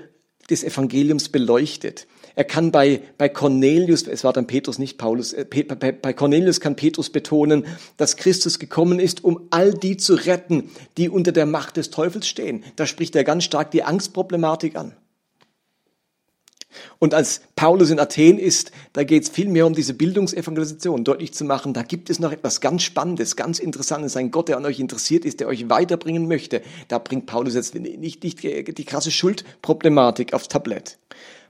des 0.48 0.64
Evangeliums 0.64 1.28
beleuchtet. 1.28 2.06
Er 2.40 2.44
kann 2.44 2.72
bei, 2.72 3.02
bei 3.18 3.28
Cornelius, 3.28 4.06
es 4.06 4.24
war 4.24 4.32
dann 4.32 4.46
Petrus, 4.46 4.78
nicht 4.78 4.96
Paulus, 4.96 5.34
äh, 5.34 5.44
bei 5.44 6.14
Cornelius 6.14 6.58
kann 6.58 6.74
Petrus 6.74 7.10
betonen, 7.10 7.66
dass 7.98 8.16
Christus 8.16 8.58
gekommen 8.58 8.98
ist, 8.98 9.22
um 9.22 9.48
all 9.50 9.74
die 9.74 9.98
zu 9.98 10.14
retten, 10.14 10.70
die 10.96 11.10
unter 11.10 11.32
der 11.32 11.44
Macht 11.44 11.76
des 11.76 11.90
Teufels 11.90 12.26
stehen. 12.26 12.64
Da 12.76 12.86
spricht 12.86 13.14
er 13.14 13.24
ganz 13.24 13.44
stark 13.44 13.72
die 13.72 13.82
Angstproblematik 13.82 14.74
an. 14.74 14.96
Und 16.98 17.12
als 17.12 17.42
Paulus 17.56 17.90
in 17.90 18.00
Athen 18.00 18.38
ist, 18.38 18.72
da 18.94 19.04
geht 19.04 19.24
es 19.24 19.28
viel 19.28 19.50
mehr 19.50 19.66
um 19.66 19.74
diese 19.74 19.92
Bildungsevangelisation, 19.92 21.04
deutlich 21.04 21.34
zu 21.34 21.44
machen, 21.44 21.74
da 21.74 21.82
gibt 21.82 22.08
es 22.08 22.20
noch 22.20 22.32
etwas 22.32 22.62
ganz 22.62 22.84
Spannendes, 22.84 23.36
ganz 23.36 23.58
Interessantes, 23.58 24.16
ein 24.16 24.30
Gott, 24.30 24.48
der 24.48 24.56
an 24.56 24.64
euch 24.64 24.80
interessiert 24.80 25.26
ist, 25.26 25.40
der 25.40 25.48
euch 25.48 25.68
weiterbringen 25.68 26.26
möchte. 26.26 26.62
Da 26.88 26.96
bringt 26.96 27.26
Paulus 27.26 27.54
jetzt 27.54 27.74
nicht, 27.74 28.22
nicht 28.22 28.22
die 28.22 28.84
krasse 28.86 29.10
Schuldproblematik 29.10 30.32
aufs 30.32 30.48
Tablett. 30.48 30.96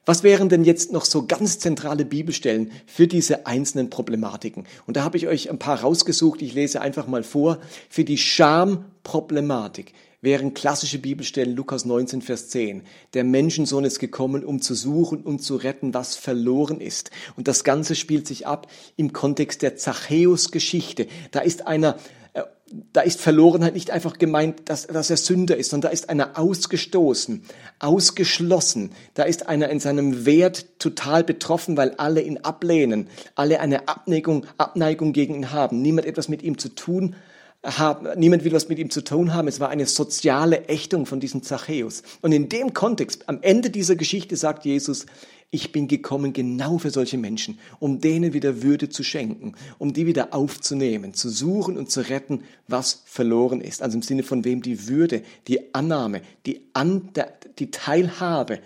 Was 0.07 0.23
wären 0.23 0.49
denn 0.49 0.65
jetzt 0.65 0.93
noch 0.93 1.05
so 1.05 1.27
ganz 1.27 1.59
zentrale 1.59 2.05
Bibelstellen 2.05 2.73
für 2.87 3.07
diese 3.07 3.47
einzelnen 3.47 3.91
Problematiken? 3.91 4.65
Und 4.87 4.97
da 4.97 5.05
habe 5.05 5.19
ich 5.19 5.29
euch 5.29 5.51
ein 5.51 5.59
paar 5.59 5.81
rausgesucht. 5.81 6.41
Ich 6.41 6.55
lese 6.55 6.81
einfach 6.81 7.07
mal 7.07 7.23
vor. 7.23 7.59
Für 7.91 8.05
die 8.05 8.17
Schamproblematik 8.17 9.93
wären 10.23 10.55
klassische 10.55 10.99
Bibelstellen 10.99 11.55
Lukas 11.55 11.85
19, 11.85 12.23
Vers 12.23 12.49
10. 12.49 12.83
Der 13.15 13.25
Menschensohn 13.25 13.85
ist 13.85 13.99
gekommen, 13.99 14.45
um 14.45 14.63
zu 14.63 14.75
suchen 14.75 15.23
und 15.23 15.41
zu 15.41 15.57
retten, 15.57 15.95
was 15.95 16.17
verloren 16.17 16.81
ist. 16.81 17.11
Und 17.37 17.47
das 17.47 17.65
Ganze 17.65 17.95
spielt 17.95 18.27
sich 18.27 18.47
ab 18.47 18.69
im 18.97 19.13
Kontext 19.13 19.63
der 19.63 19.77
Zachäus-Geschichte. 19.77 21.09
Da 21.31 21.41
ist 21.41 21.67
einer 21.67 21.97
da 22.93 23.01
ist 23.01 23.21
Verlorenheit 23.21 23.75
nicht 23.75 23.91
einfach 23.91 24.19
gemeint, 24.19 24.69
dass, 24.69 24.87
dass 24.87 25.11
er 25.11 25.17
Sünder 25.17 25.57
ist, 25.57 25.71
sondern 25.71 25.91
da 25.91 25.93
ist 25.93 26.09
einer 26.09 26.39
ausgestoßen, 26.39 27.43
ausgeschlossen. 27.81 28.93
Da 29.15 29.25
ist 29.25 29.49
einer 29.49 29.69
in 29.71 29.81
seinem 29.81 30.25
Wert 30.25 30.79
total 30.79 31.25
betroffen, 31.25 31.77
weil 31.77 31.93
alle 31.97 32.23
ihn 32.23 32.39
ablehnen, 32.39 33.09
alle 33.35 33.61
eine 33.61 33.89
Abneigung, 33.89 34.47
Abneigung 34.57 35.13
gegen 35.13 35.35
ihn 35.35 35.51
haben. 35.51 35.83
Niemand 35.83 36.07
etwas 36.07 36.29
mit 36.29 36.43
ihm 36.43 36.59
zu 36.59 36.69
tun 36.69 37.17
haben, 37.65 38.09
niemand 38.19 38.45
will 38.45 38.53
was 38.53 38.69
mit 38.69 38.79
ihm 38.79 38.91
zu 38.91 39.03
tun 39.03 39.35
haben. 39.35 39.49
Es 39.49 39.61
war 39.61 39.69
eine 39.69 39.87
soziale 39.87 40.69
Ächtung 40.69 41.07
von 41.07 41.21
diesem 41.21 41.43
Zachäus. 41.43 42.03
Und 42.23 42.33
in 42.33 42.49
dem 42.49 42.73
Kontext, 42.73 43.29
am 43.29 43.39
Ende 43.43 43.71
dieser 43.71 43.97
Geschichte 43.97 44.37
sagt 44.37 44.65
Jesus, 44.65 45.07
ich 45.51 45.73
bin 45.73 45.89
gekommen 45.89 46.33
genau 46.33 46.79
für 46.79 46.91
solche 46.91 47.19
Menschen, 47.19 47.59
um 47.81 48.01
denen 48.01 48.33
wieder 48.33 48.63
Würde 48.63 48.89
zu 48.89 49.03
schenken, 49.03 49.55
um 49.79 49.93
die 49.93 50.07
wieder 50.07 50.33
aufzunehmen, 50.33 51.13
zu 51.13 51.29
suchen 51.29 51.77
und 51.77 51.91
zu 51.91 52.09
retten, 52.09 52.45
was 52.69 53.03
verloren 53.05 53.61
ist. 53.61 53.83
Also 53.83 53.97
im 53.97 54.03
Sinne 54.03 54.23
von 54.23 54.45
wem 54.45 54.63
die 54.63 54.89
Würde, 54.89 55.23
die 55.49 55.75
Annahme, 55.75 56.23
die, 56.47 56.71
An 56.73 57.11
die 57.59 57.71
Teilhabe 57.73 58.61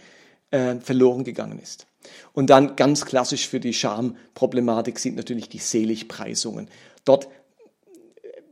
äh, 0.51 0.77
verloren 0.77 1.25
gegangen 1.25 1.59
ist. 1.59 1.87
Und 2.35 2.51
dann 2.51 2.77
ganz 2.77 3.07
klassisch 3.07 3.49
für 3.49 3.61
die 3.61 3.73
Schamproblematik 3.73 4.99
sind 4.99 5.17
natürlich 5.17 5.49
die 5.49 5.59
Seligpreisungen. 5.59 6.69
Dort 7.07 7.29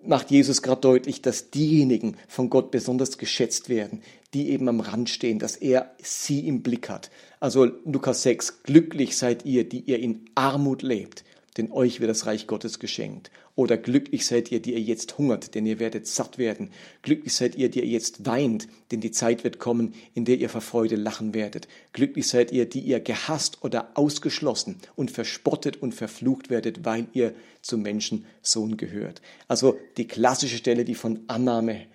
macht 0.05 0.31
Jesus 0.31 0.63
gerade 0.63 0.81
deutlich, 0.81 1.23
dass 1.23 1.51
diejenigen 1.51 2.17
von 2.29 2.51
Gott 2.51 2.71
besonders 2.71 3.19
geschätzt 3.19 3.69
werden, 3.69 4.03
die 4.35 4.51
eben 4.51 4.69
am 4.69 4.81
Rand 4.81 5.11
stehen, 5.11 5.39
dass 5.39 5.57
er 5.57 5.95
sie 6.03 6.47
im 6.47 6.63
Blick 6.63 6.89
hat. 6.89 7.11
Also 7.41 7.67
Lukas 7.85 8.23
6, 8.23 8.63
glücklich 8.63 9.17
seid 9.17 9.45
ihr, 9.45 9.69
die 9.69 9.81
ihr 9.81 9.99
in 9.99 10.25
Armut 10.35 10.83
lebt, 10.83 11.25
denn 11.57 11.71
euch 11.71 12.01
wird 12.01 12.11
das 12.11 12.27
Reich 12.27 12.47
Gottes 12.47 12.79
geschenkt. 12.79 13.31
Oder 13.55 13.77
glücklich 13.77 14.25
seid 14.25 14.51
ihr, 14.51 14.61
die 14.61 14.73
ihr 14.73 14.81
jetzt 14.81 15.19
hungert, 15.19 15.55
denn 15.55 15.67
ihr 15.67 15.79
werdet 15.79 16.07
satt 16.07 16.39
werden. 16.39 16.71
Glücklich 17.03 17.35
seid 17.35 17.55
ihr, 17.55 17.69
die 17.69 17.81
ihr 17.81 17.87
jetzt 17.87 18.25
weint, 18.25 18.67
denn 18.91 19.01
die 19.01 19.11
Zeit 19.11 19.45
wird 19.45 19.59
kommen, 19.59 19.95
in 20.15 20.25
der 20.25 20.39
ihr 20.39 20.49
vor 20.49 20.63
Freude 20.63 20.97
lachen 20.97 21.35
werdet. 21.35 21.69
Glücklich 21.93 22.29
seid 22.29 22.51
ihr, 22.51 22.67
die 22.67 22.81
ihr 22.81 23.01
gehasst 23.01 23.59
oder 23.63 23.91
ausgeschlossen 23.95 24.77
und 24.97 25.11
verspottet 25.11 25.83
und 25.83 25.95
verflucht 25.95 26.49
werdet, 26.49 26.87
weil 26.87 27.09
ihr 27.13 27.35
zum 27.61 27.83
Menschensohn 27.83 28.79
gehört. 28.79 29.21
Also 29.49 29.79
die 29.99 30.09
klassische 30.09 30.57
Stelle, 30.57 30.87
die 30.87 30.95
von 30.95 31.21
Annahme 31.27 31.87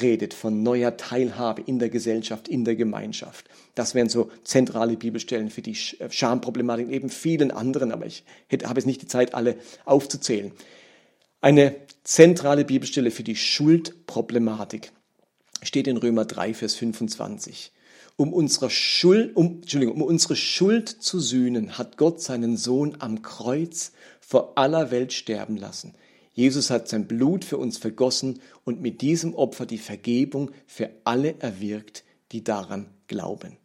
redet, 0.00 0.34
von 0.34 0.62
neuer 0.62 0.96
Teilhabe 0.96 1.62
in 1.66 1.78
der 1.78 1.90
Gesellschaft, 1.90 2.48
in 2.48 2.64
der 2.64 2.76
Gemeinschaft. 2.76 3.46
Das 3.74 3.94
wären 3.94 4.08
so 4.08 4.30
zentrale 4.44 4.96
Bibelstellen 4.96 5.50
für 5.50 5.62
die 5.62 5.76
äh, 5.98 6.10
Schamproblematik, 6.10 6.88
neben 6.88 7.10
vielen 7.10 7.50
anderen, 7.50 7.92
aber 7.92 8.06
ich 8.06 8.24
habe 8.64 8.80
jetzt 8.80 8.86
nicht 8.86 9.02
die 9.02 9.06
Zeit, 9.06 9.34
alle 9.34 9.56
aufzuzählen. 9.84 10.52
Eine 11.40 11.76
zentrale 12.02 12.64
Bibelstelle 12.64 13.10
für 13.10 13.22
die 13.22 13.36
Schuldproblematik 13.36 14.92
steht 15.62 15.86
in 15.86 15.98
Römer 15.98 16.24
3, 16.24 16.54
Vers 16.54 16.74
25. 16.76 17.72
Um 18.16 18.32
unsere, 18.32 18.70
Schuld, 18.70 19.36
um, 19.36 19.56
Entschuldigung, 19.56 19.96
um 19.96 20.02
unsere 20.02 20.36
Schuld 20.36 20.88
zu 20.88 21.20
sühnen, 21.20 21.76
hat 21.76 21.98
Gott 21.98 22.22
seinen 22.22 22.56
Sohn 22.56 22.96
am 23.00 23.20
Kreuz 23.20 23.92
vor 24.20 24.56
aller 24.56 24.90
Welt 24.90 25.12
sterben 25.12 25.58
lassen. 25.58 25.94
Jesus 26.32 26.70
hat 26.70 26.88
sein 26.88 27.06
Blut 27.06 27.44
für 27.44 27.58
uns 27.58 27.76
vergossen 27.76 28.40
und 28.64 28.80
mit 28.80 29.02
diesem 29.02 29.34
Opfer 29.34 29.66
die 29.66 29.78
Vergebung 29.78 30.50
für 30.66 30.90
alle 31.04 31.38
erwirkt, 31.40 32.04
die 32.32 32.42
daran 32.44 32.88
glauben. 33.06 33.58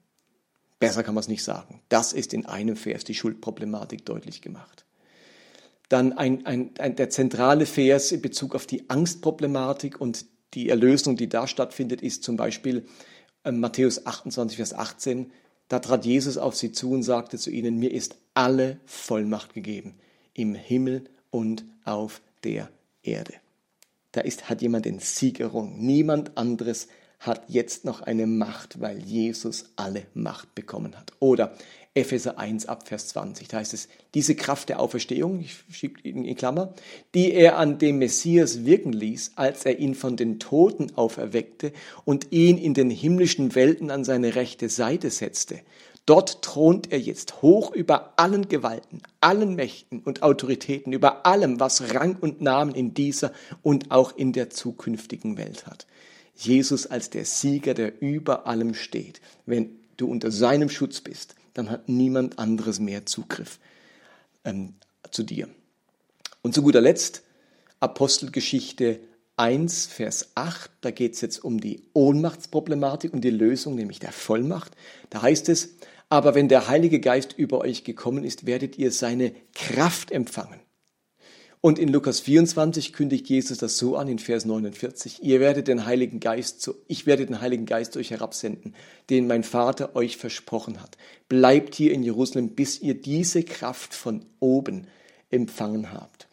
Besser 0.80 1.04
kann 1.04 1.16
man 1.16 1.22
es 1.22 1.28
nicht 1.28 1.44
sagen. 1.44 1.82
Das 1.90 2.12
ist 2.12 2.34
in 2.34 2.46
einem 2.46 2.76
Vers 2.76 3.06
die 3.06 3.14
Schuldproblematik 3.14 4.06
deutlich 4.06 4.42
gemacht. 4.42 4.81
Dann 5.92 6.14
ein, 6.14 6.46
ein, 6.46 6.72
ein, 6.80 6.96
der 6.96 7.10
zentrale 7.10 7.66
Vers 7.66 8.14
in 8.14 8.22
Bezug 8.22 8.56
auf 8.56 8.66
die 8.66 8.90
Angstproblematik 8.90 10.00
und 10.00 10.26
die 10.54 10.70
Erlösung, 10.70 11.18
die 11.18 11.28
da 11.28 11.48
stattfindet, 11.48 12.02
ist 12.02 12.24
zum 12.24 12.38
Beispiel 12.38 12.86
äh, 13.44 13.52
Matthäus 13.52 14.06
28, 14.06 14.56
Vers 14.56 14.74
18. 14.74 15.34
Da 15.68 15.80
trat 15.80 16.06
Jesus 16.06 16.38
auf 16.38 16.56
sie 16.56 16.72
zu 16.72 16.92
und 16.92 17.04
sagte 17.04 17.38
zu 17.38 17.50
ihnen, 17.50 17.78
mir 17.78 17.92
ist 17.92 18.16
alle 18.34 18.80
Vollmacht 18.86 19.54
gegeben, 19.54 19.96
im 20.34 20.56
Himmel 20.56 21.04
und 21.30 21.66
auf 21.84 22.22
der 22.46 22.70
Erde. 23.04 23.34
Da 24.14 24.22
ist, 24.22 24.50
hat 24.50 24.62
jemand 24.62 24.86
den 24.86 25.00
Sieg 25.00 25.42
errungen. 25.42 25.78
Niemand 25.78 26.38
anderes 26.38 26.88
hat 27.20 27.44
jetzt 27.50 27.84
noch 27.84 28.00
eine 28.00 28.28
Macht, 28.28 28.80
weil 28.80 29.00
Jesus 29.00 29.66
alle 29.76 30.08
Macht 30.14 30.56
bekommen 30.56 30.98
hat. 30.98 31.12
Oder 31.20 31.54
Epheser 31.94 32.40
1 32.40 32.68
ab 32.68 32.88
Vers 32.88 33.10
20. 33.10 33.50
Da 33.50 33.58
heißt 33.58 33.74
es, 33.74 33.90
diese 34.14 34.34
Kraft 34.34 34.70
der 34.70 34.80
Auferstehung, 34.80 35.42
ich 35.42 35.58
schiebe 35.70 36.00
ihn 36.08 36.24
in 36.24 36.38
Klammer, 36.38 36.74
die 37.14 37.34
er 37.34 37.58
an 37.58 37.80
dem 37.80 37.98
Messias 37.98 38.64
wirken 38.64 38.94
ließ, 38.94 39.34
als 39.36 39.66
er 39.66 39.78
ihn 39.78 39.94
von 39.94 40.16
den 40.16 40.40
Toten 40.40 40.96
auferweckte 40.96 41.74
und 42.06 42.32
ihn 42.32 42.58
in 42.58 42.74
den 42.74 42.90
himmlischen 42.90 43.56
Welten 43.56 43.92
an 43.92 44.06
seine 44.06 44.36
rechte 44.36 44.70
Seite 44.70 45.10
setzte. 45.10 45.60
Dort 46.06 46.42
thront 46.42 46.94
er 46.94 47.00
jetzt 47.00 47.42
hoch 47.42 47.74
über 47.74 48.14
allen 48.16 48.48
Gewalten, 48.48 49.02
allen 49.20 49.56
Mächten 49.56 50.00
und 50.00 50.24
Autoritäten, 50.24 50.94
über 50.94 51.26
allem, 51.26 51.60
was 51.60 51.94
Rang 51.94 52.16
und 52.16 52.42
Namen 52.42 52.74
in 52.74 52.94
dieser 52.94 53.34
und 53.64 53.92
auch 53.92 54.16
in 54.16 54.32
der 54.32 54.50
zukünftigen 54.50 55.38
Welt 55.38 55.68
hat. 55.68 55.88
Jesus 56.36 56.88
als 56.88 57.10
der 57.10 57.26
Sieger, 57.26 57.74
der 57.74 58.02
über 58.02 58.48
allem 58.48 58.76
steht. 58.76 59.20
Wenn 59.46 59.78
du 59.98 60.08
unter 60.08 60.32
seinem 60.32 60.70
Schutz 60.70 61.02
bist, 61.02 61.36
dann 61.54 61.70
hat 61.70 61.90
niemand 61.90 62.40
anderes 62.40 62.80
mehr 62.80 63.06
Zugriff 63.06 63.60
ähm, 64.44 64.76
zu 65.12 65.24
dir. 65.24 65.48
Und 66.42 66.54
zu 66.54 66.62
guter 66.62 66.82
Letzt 66.82 67.24
Apostelgeschichte 67.80 69.00
1, 69.38 69.88
Vers 69.88 70.32
8, 70.36 70.70
da 70.82 70.92
geht 70.92 71.16
es 71.16 71.22
jetzt 71.22 71.44
um 71.44 71.60
die 71.60 71.82
Ohnmachtsproblematik 71.94 73.14
und 73.14 73.22
die 73.22 73.32
Lösung, 73.32 73.76
nämlich 73.76 74.00
der 74.00 74.12
Vollmacht. 74.12 74.74
Da 75.10 75.22
heißt 75.24 75.50
es, 75.50 75.76
aber 76.10 76.36
wenn 76.36 76.48
der 76.48 76.68
Heilige 76.68 77.00
Geist 77.00 77.34
über 77.38 77.60
euch 77.60 77.84
gekommen 77.84 78.24
ist, 78.24 78.46
werdet 78.46 78.78
ihr 78.78 78.92
seine 78.92 79.34
Kraft 79.56 80.12
empfangen. 80.12 80.60
Und 81.64 81.78
in 81.78 81.90
Lukas 81.90 82.20
24 82.20 82.92
kündigt 82.92 83.30
Jesus 83.30 83.60
das 83.60 83.78
so 83.78 83.96
an 83.96 84.08
in 84.08 84.18
Vers 84.18 84.46
49. 84.46 85.22
Ihr 85.22 85.40
werdet 85.40 85.68
den 85.68 85.86
Heiligen 85.86 86.20
Geist, 86.20 86.72
ich 86.88 87.06
werde 87.06 87.28
den 87.28 87.40
Heiligen 87.40 87.68
Geist 87.68 87.96
euch 87.98 88.10
herabsenden, 88.10 88.74
den 89.12 89.28
mein 89.28 89.44
Vater 89.44 89.96
euch 89.96 90.18
versprochen 90.18 90.82
hat. 90.82 90.98
Bleibt 91.30 91.76
hier 91.76 91.94
in 91.94 92.02
Jerusalem, 92.02 92.50
bis 92.56 92.82
ihr 92.82 92.96
diese 92.96 93.44
Kraft 93.44 93.94
von 93.94 94.26
oben 94.40 94.88
empfangen 95.30 95.94
habt. 95.94 96.28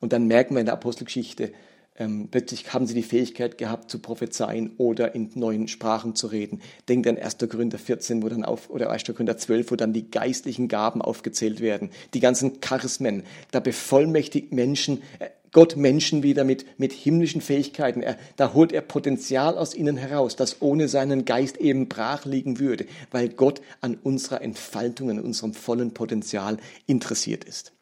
Und 0.00 0.12
dann 0.12 0.26
merken 0.26 0.54
wir 0.54 0.60
in 0.60 0.66
der 0.66 0.74
Apostelgeschichte, 0.74 1.52
ähm, 1.96 2.28
plötzlich 2.30 2.72
haben 2.72 2.86
sie 2.86 2.94
die 2.94 3.02
Fähigkeit 3.04 3.56
gehabt 3.56 3.90
zu 3.90 4.00
prophezeien 4.00 4.72
oder 4.78 5.14
in 5.14 5.30
neuen 5.34 5.68
Sprachen 5.68 6.16
zu 6.16 6.26
reden. 6.26 6.60
Denkt 6.88 7.06
an 7.06 7.16
1. 7.16 7.38
Korinther 7.48 7.78
14, 7.78 8.22
wo 8.22 8.28
dann 8.28 8.44
auf, 8.44 8.68
oder 8.68 8.90
1. 8.90 9.04
Korinther 9.04 9.36
12, 9.36 9.70
wo 9.70 9.76
dann 9.76 9.92
die 9.92 10.10
geistlichen 10.10 10.66
Gaben 10.66 11.02
aufgezählt 11.02 11.60
werden. 11.60 11.90
Die 12.12 12.20
ganzen 12.20 12.60
Charismen. 12.60 13.22
Da 13.52 13.60
bevollmächtigt 13.60 14.52
Menschen, 14.52 15.02
äh, 15.20 15.28
Gott 15.52 15.76
Menschen 15.76 16.24
wieder 16.24 16.42
mit, 16.42 16.80
mit 16.80 16.92
himmlischen 16.92 17.40
Fähigkeiten. 17.40 18.02
Er, 18.02 18.18
da 18.34 18.54
holt 18.54 18.72
er 18.72 18.80
Potenzial 18.80 19.56
aus 19.56 19.72
ihnen 19.72 19.96
heraus, 19.96 20.34
das 20.34 20.60
ohne 20.60 20.88
seinen 20.88 21.24
Geist 21.24 21.58
eben 21.58 21.88
brach 21.88 22.24
liegen 22.24 22.58
würde, 22.58 22.86
weil 23.12 23.28
Gott 23.28 23.62
an 23.80 23.96
unserer 24.02 24.42
Entfaltung, 24.42 25.10
an 25.10 25.20
unserem 25.20 25.54
vollen 25.54 25.94
Potenzial 25.94 26.56
interessiert 26.86 27.44
ist. 27.44 27.72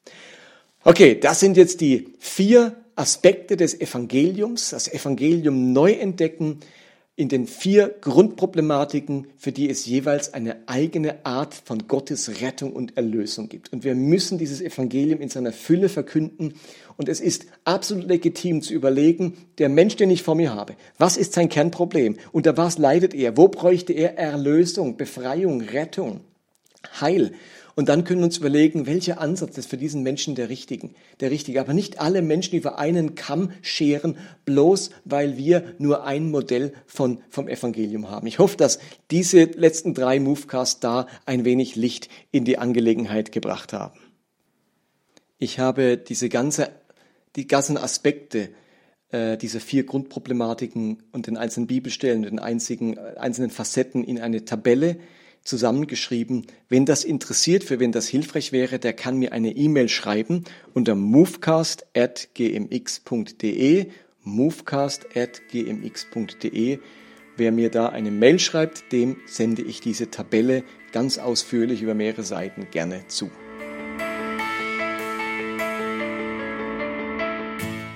Okay, 0.85 1.18
das 1.18 1.40
sind 1.40 1.57
jetzt 1.57 1.81
die 1.81 2.12
vier 2.18 2.77
Aspekte 2.96 3.57
des 3.57 3.81
Evangeliums, 3.81 4.70
das 4.70 4.92
Evangelium 4.92 5.72
neu 5.72 5.92
entdecken 5.92 6.61
in 7.14 7.28
den 7.28 7.46
vier 7.46 7.94
Grundproblematiken, 8.00 9.26
für 9.37 9.52
die 9.52 9.68
es 9.68 9.85
jeweils 9.85 10.33
eine 10.33 10.57
eigene 10.66 11.26
Art 11.26 11.55
von 11.55 11.87
Gottes 11.87 12.40
Rettung 12.40 12.72
und 12.72 12.96
Erlösung 12.96 13.50
gibt. 13.50 13.70
Und 13.70 13.85
wir 13.85 13.94
müssen 13.94 14.38
dieses 14.38 14.62
Evangelium 14.62 15.20
in 15.20 15.28
seiner 15.28 15.52
Fülle 15.52 15.90
verkünden. 15.90 16.55
Und 16.96 17.11
es 17.11 17.20
ist 17.20 17.46
absolut 17.64 18.09
legitim 18.09 18.62
zu 18.62 18.72
überlegen, 18.72 19.37
der 19.59 19.68
Mensch, 19.68 19.96
den 19.96 20.11
ich 20.11 20.22
vor 20.22 20.35
mir 20.35 20.55
habe, 20.55 20.74
was 20.96 21.18
ist 21.18 21.35
sein 21.35 21.50
Kernproblem? 21.50 22.16
Unter 22.33 22.57
was 22.57 22.78
leidet 22.78 23.12
er? 23.12 23.37
Wo 23.37 23.48
bräuchte 23.48 23.92
er 23.92 24.16
Erlösung, 24.16 24.96
Befreiung, 24.96 25.61
Rettung, 25.61 26.20
Heil? 26.98 27.33
Und 27.74 27.88
dann 27.88 28.04
können 28.04 28.20
wir 28.20 28.26
uns 28.26 28.38
überlegen, 28.38 28.87
welcher 28.87 29.20
Ansatz 29.20 29.56
ist 29.56 29.70
für 29.70 29.76
diesen 29.76 30.02
Menschen 30.02 30.35
der 30.35 30.48
richtige, 30.48 30.90
der 31.20 31.30
richtige. 31.30 31.61
Aber 31.61 31.72
nicht 31.72 32.00
alle 32.00 32.22
Menschen 32.22 32.56
über 32.56 32.78
einen 32.78 33.14
Kamm 33.14 33.52
scheren, 33.62 34.18
bloß 34.44 34.90
weil 35.04 35.37
wir 35.37 35.74
nur 35.78 36.04
ein 36.04 36.30
Modell 36.30 36.74
von, 36.87 37.22
vom 37.30 37.48
Evangelium 37.48 38.11
haben. 38.11 38.26
Ich 38.26 38.38
hoffe, 38.38 38.56
dass 38.56 38.78
diese 39.11 39.44
letzten 39.44 39.94
drei 39.94 40.20
Movecasts 40.20 40.80
da 40.80 41.06
ein 41.24 41.44
wenig 41.44 41.76
Licht 41.76 42.08
in 42.30 42.44
die 42.44 42.58
Angelegenheit 42.58 43.32
gebracht 43.32 43.72
haben. 43.72 43.98
Ich 45.38 45.58
habe 45.58 45.96
diese 45.96 46.28
ganze, 46.28 46.70
die 47.37 47.46
ganzen 47.46 47.78
Aspekte 47.78 48.50
äh, 49.12 49.37
diese 49.37 49.61
vier 49.61 49.85
Grundproblematiken 49.85 51.02
und 51.12 51.26
den 51.26 51.37
einzelnen 51.37 51.66
Bibelstellen, 51.66 52.22
den 52.22 52.38
einzigen, 52.38 52.98
einzelnen 52.98 53.50
Facetten 53.50 54.04
in 54.04 54.18
eine 54.18 54.44
Tabelle 54.44 54.96
zusammengeschrieben. 55.44 56.46
Wenn 56.68 56.85
das 56.87 57.05
interessiert, 57.05 57.64
für 57.64 57.81
wen 57.81 57.90
das 57.92 58.09
hilfreich 58.09 58.52
wäre, 58.52 58.78
der 58.78 58.92
kann 58.92 59.16
mir 59.18 59.33
eine 59.33 59.57
E-Mail 59.57 59.88
schreiben 59.88 60.44
unter 60.74 60.94
movecast.gmx.de 60.94 63.87
movecast.gmx.de 64.24 66.78
Wer 67.37 67.50
mir 67.50 67.70
da 67.70 67.88
eine 67.88 68.11
Mail 68.11 68.38
schreibt, 68.38 68.92
dem 68.92 69.16
sende 69.26 69.62
ich 69.62 69.81
diese 69.81 70.11
Tabelle 70.11 70.64
ganz 70.92 71.16
ausführlich 71.16 71.81
über 71.81 71.94
mehrere 71.94 72.24
Seiten 72.24 72.68
gerne 72.70 73.07
zu. 73.09 73.31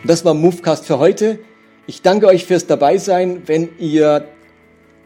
Das 0.07 0.25
war 0.25 0.33
Movecast 0.35 0.87
für 0.87 0.99
heute. 0.99 1.39
Ich 1.87 2.01
danke 2.01 2.29
euch 2.29 2.47
fürs 2.47 2.67
Dabeisein. 2.67 3.43
Wenn 3.47 3.69
ihr 3.79 4.27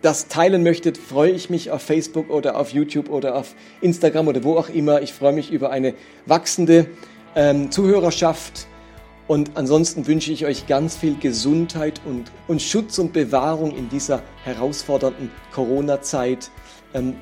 das 0.03 0.29
teilen 0.29 0.63
möchtet, 0.63 0.99
freue 0.99 1.31
ich 1.31 1.51
mich 1.51 1.71
auf 1.71 1.83
Facebook 1.83 2.31
oder 2.31 2.57
auf 2.57 2.71
YouTube 2.71 3.11
oder 3.11 3.37
auf 3.37 3.55
Instagram 3.81 4.29
oder 4.29 4.45
wo 4.45 4.57
auch 4.57 4.69
immer. 4.69 5.03
Ich 5.03 5.13
freue 5.13 5.33
mich 5.33 5.51
über 5.51 5.71
eine 5.71 5.95
wachsende 6.27 6.87
ähm, 7.35 7.71
Zuhörerschaft. 7.71 8.67
Und 9.27 9.53
ansonsten 9.55 10.07
wünsche 10.07 10.33
ich 10.33 10.45
euch 10.45 10.67
ganz 10.67 10.97
viel 10.97 11.17
Gesundheit 11.17 12.01
und, 12.05 12.33
und 12.49 12.61
Schutz 12.61 12.99
und 12.99 13.13
Bewahrung 13.13 13.77
in 13.77 13.89
dieser 13.89 14.23
herausfordernden 14.45 15.31
Corona-Zeit. 15.53 16.51
Ähm, 16.95 17.15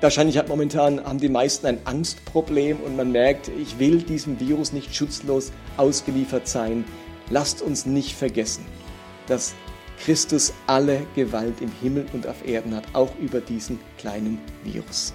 wahrscheinlich 0.00 0.38
hat 0.38 0.48
momentan 0.48 1.04
haben 1.04 1.20
die 1.20 1.28
meisten 1.28 1.66
ein 1.66 1.78
Angstproblem 1.84 2.78
und 2.80 2.96
man 2.96 3.12
merkt, 3.12 3.50
ich 3.60 3.78
will 3.78 3.98
diesem 3.98 4.40
Virus 4.40 4.72
nicht 4.72 4.94
schutzlos 4.94 5.52
ausgeliefert 5.76 6.48
sein 6.48 6.86
lasst 7.30 7.62
uns 7.62 7.86
nicht 7.86 8.14
vergessen, 8.14 8.66
dass 9.26 9.54
Christus 10.04 10.52
alle 10.66 11.06
Gewalt 11.14 11.60
im 11.60 11.70
Himmel 11.80 12.06
und 12.12 12.26
auf 12.26 12.46
Erden 12.46 12.74
hat, 12.74 12.84
auch 12.94 13.14
über 13.18 13.40
diesen 13.40 13.78
kleinen 13.98 14.38
Virus. 14.64 15.12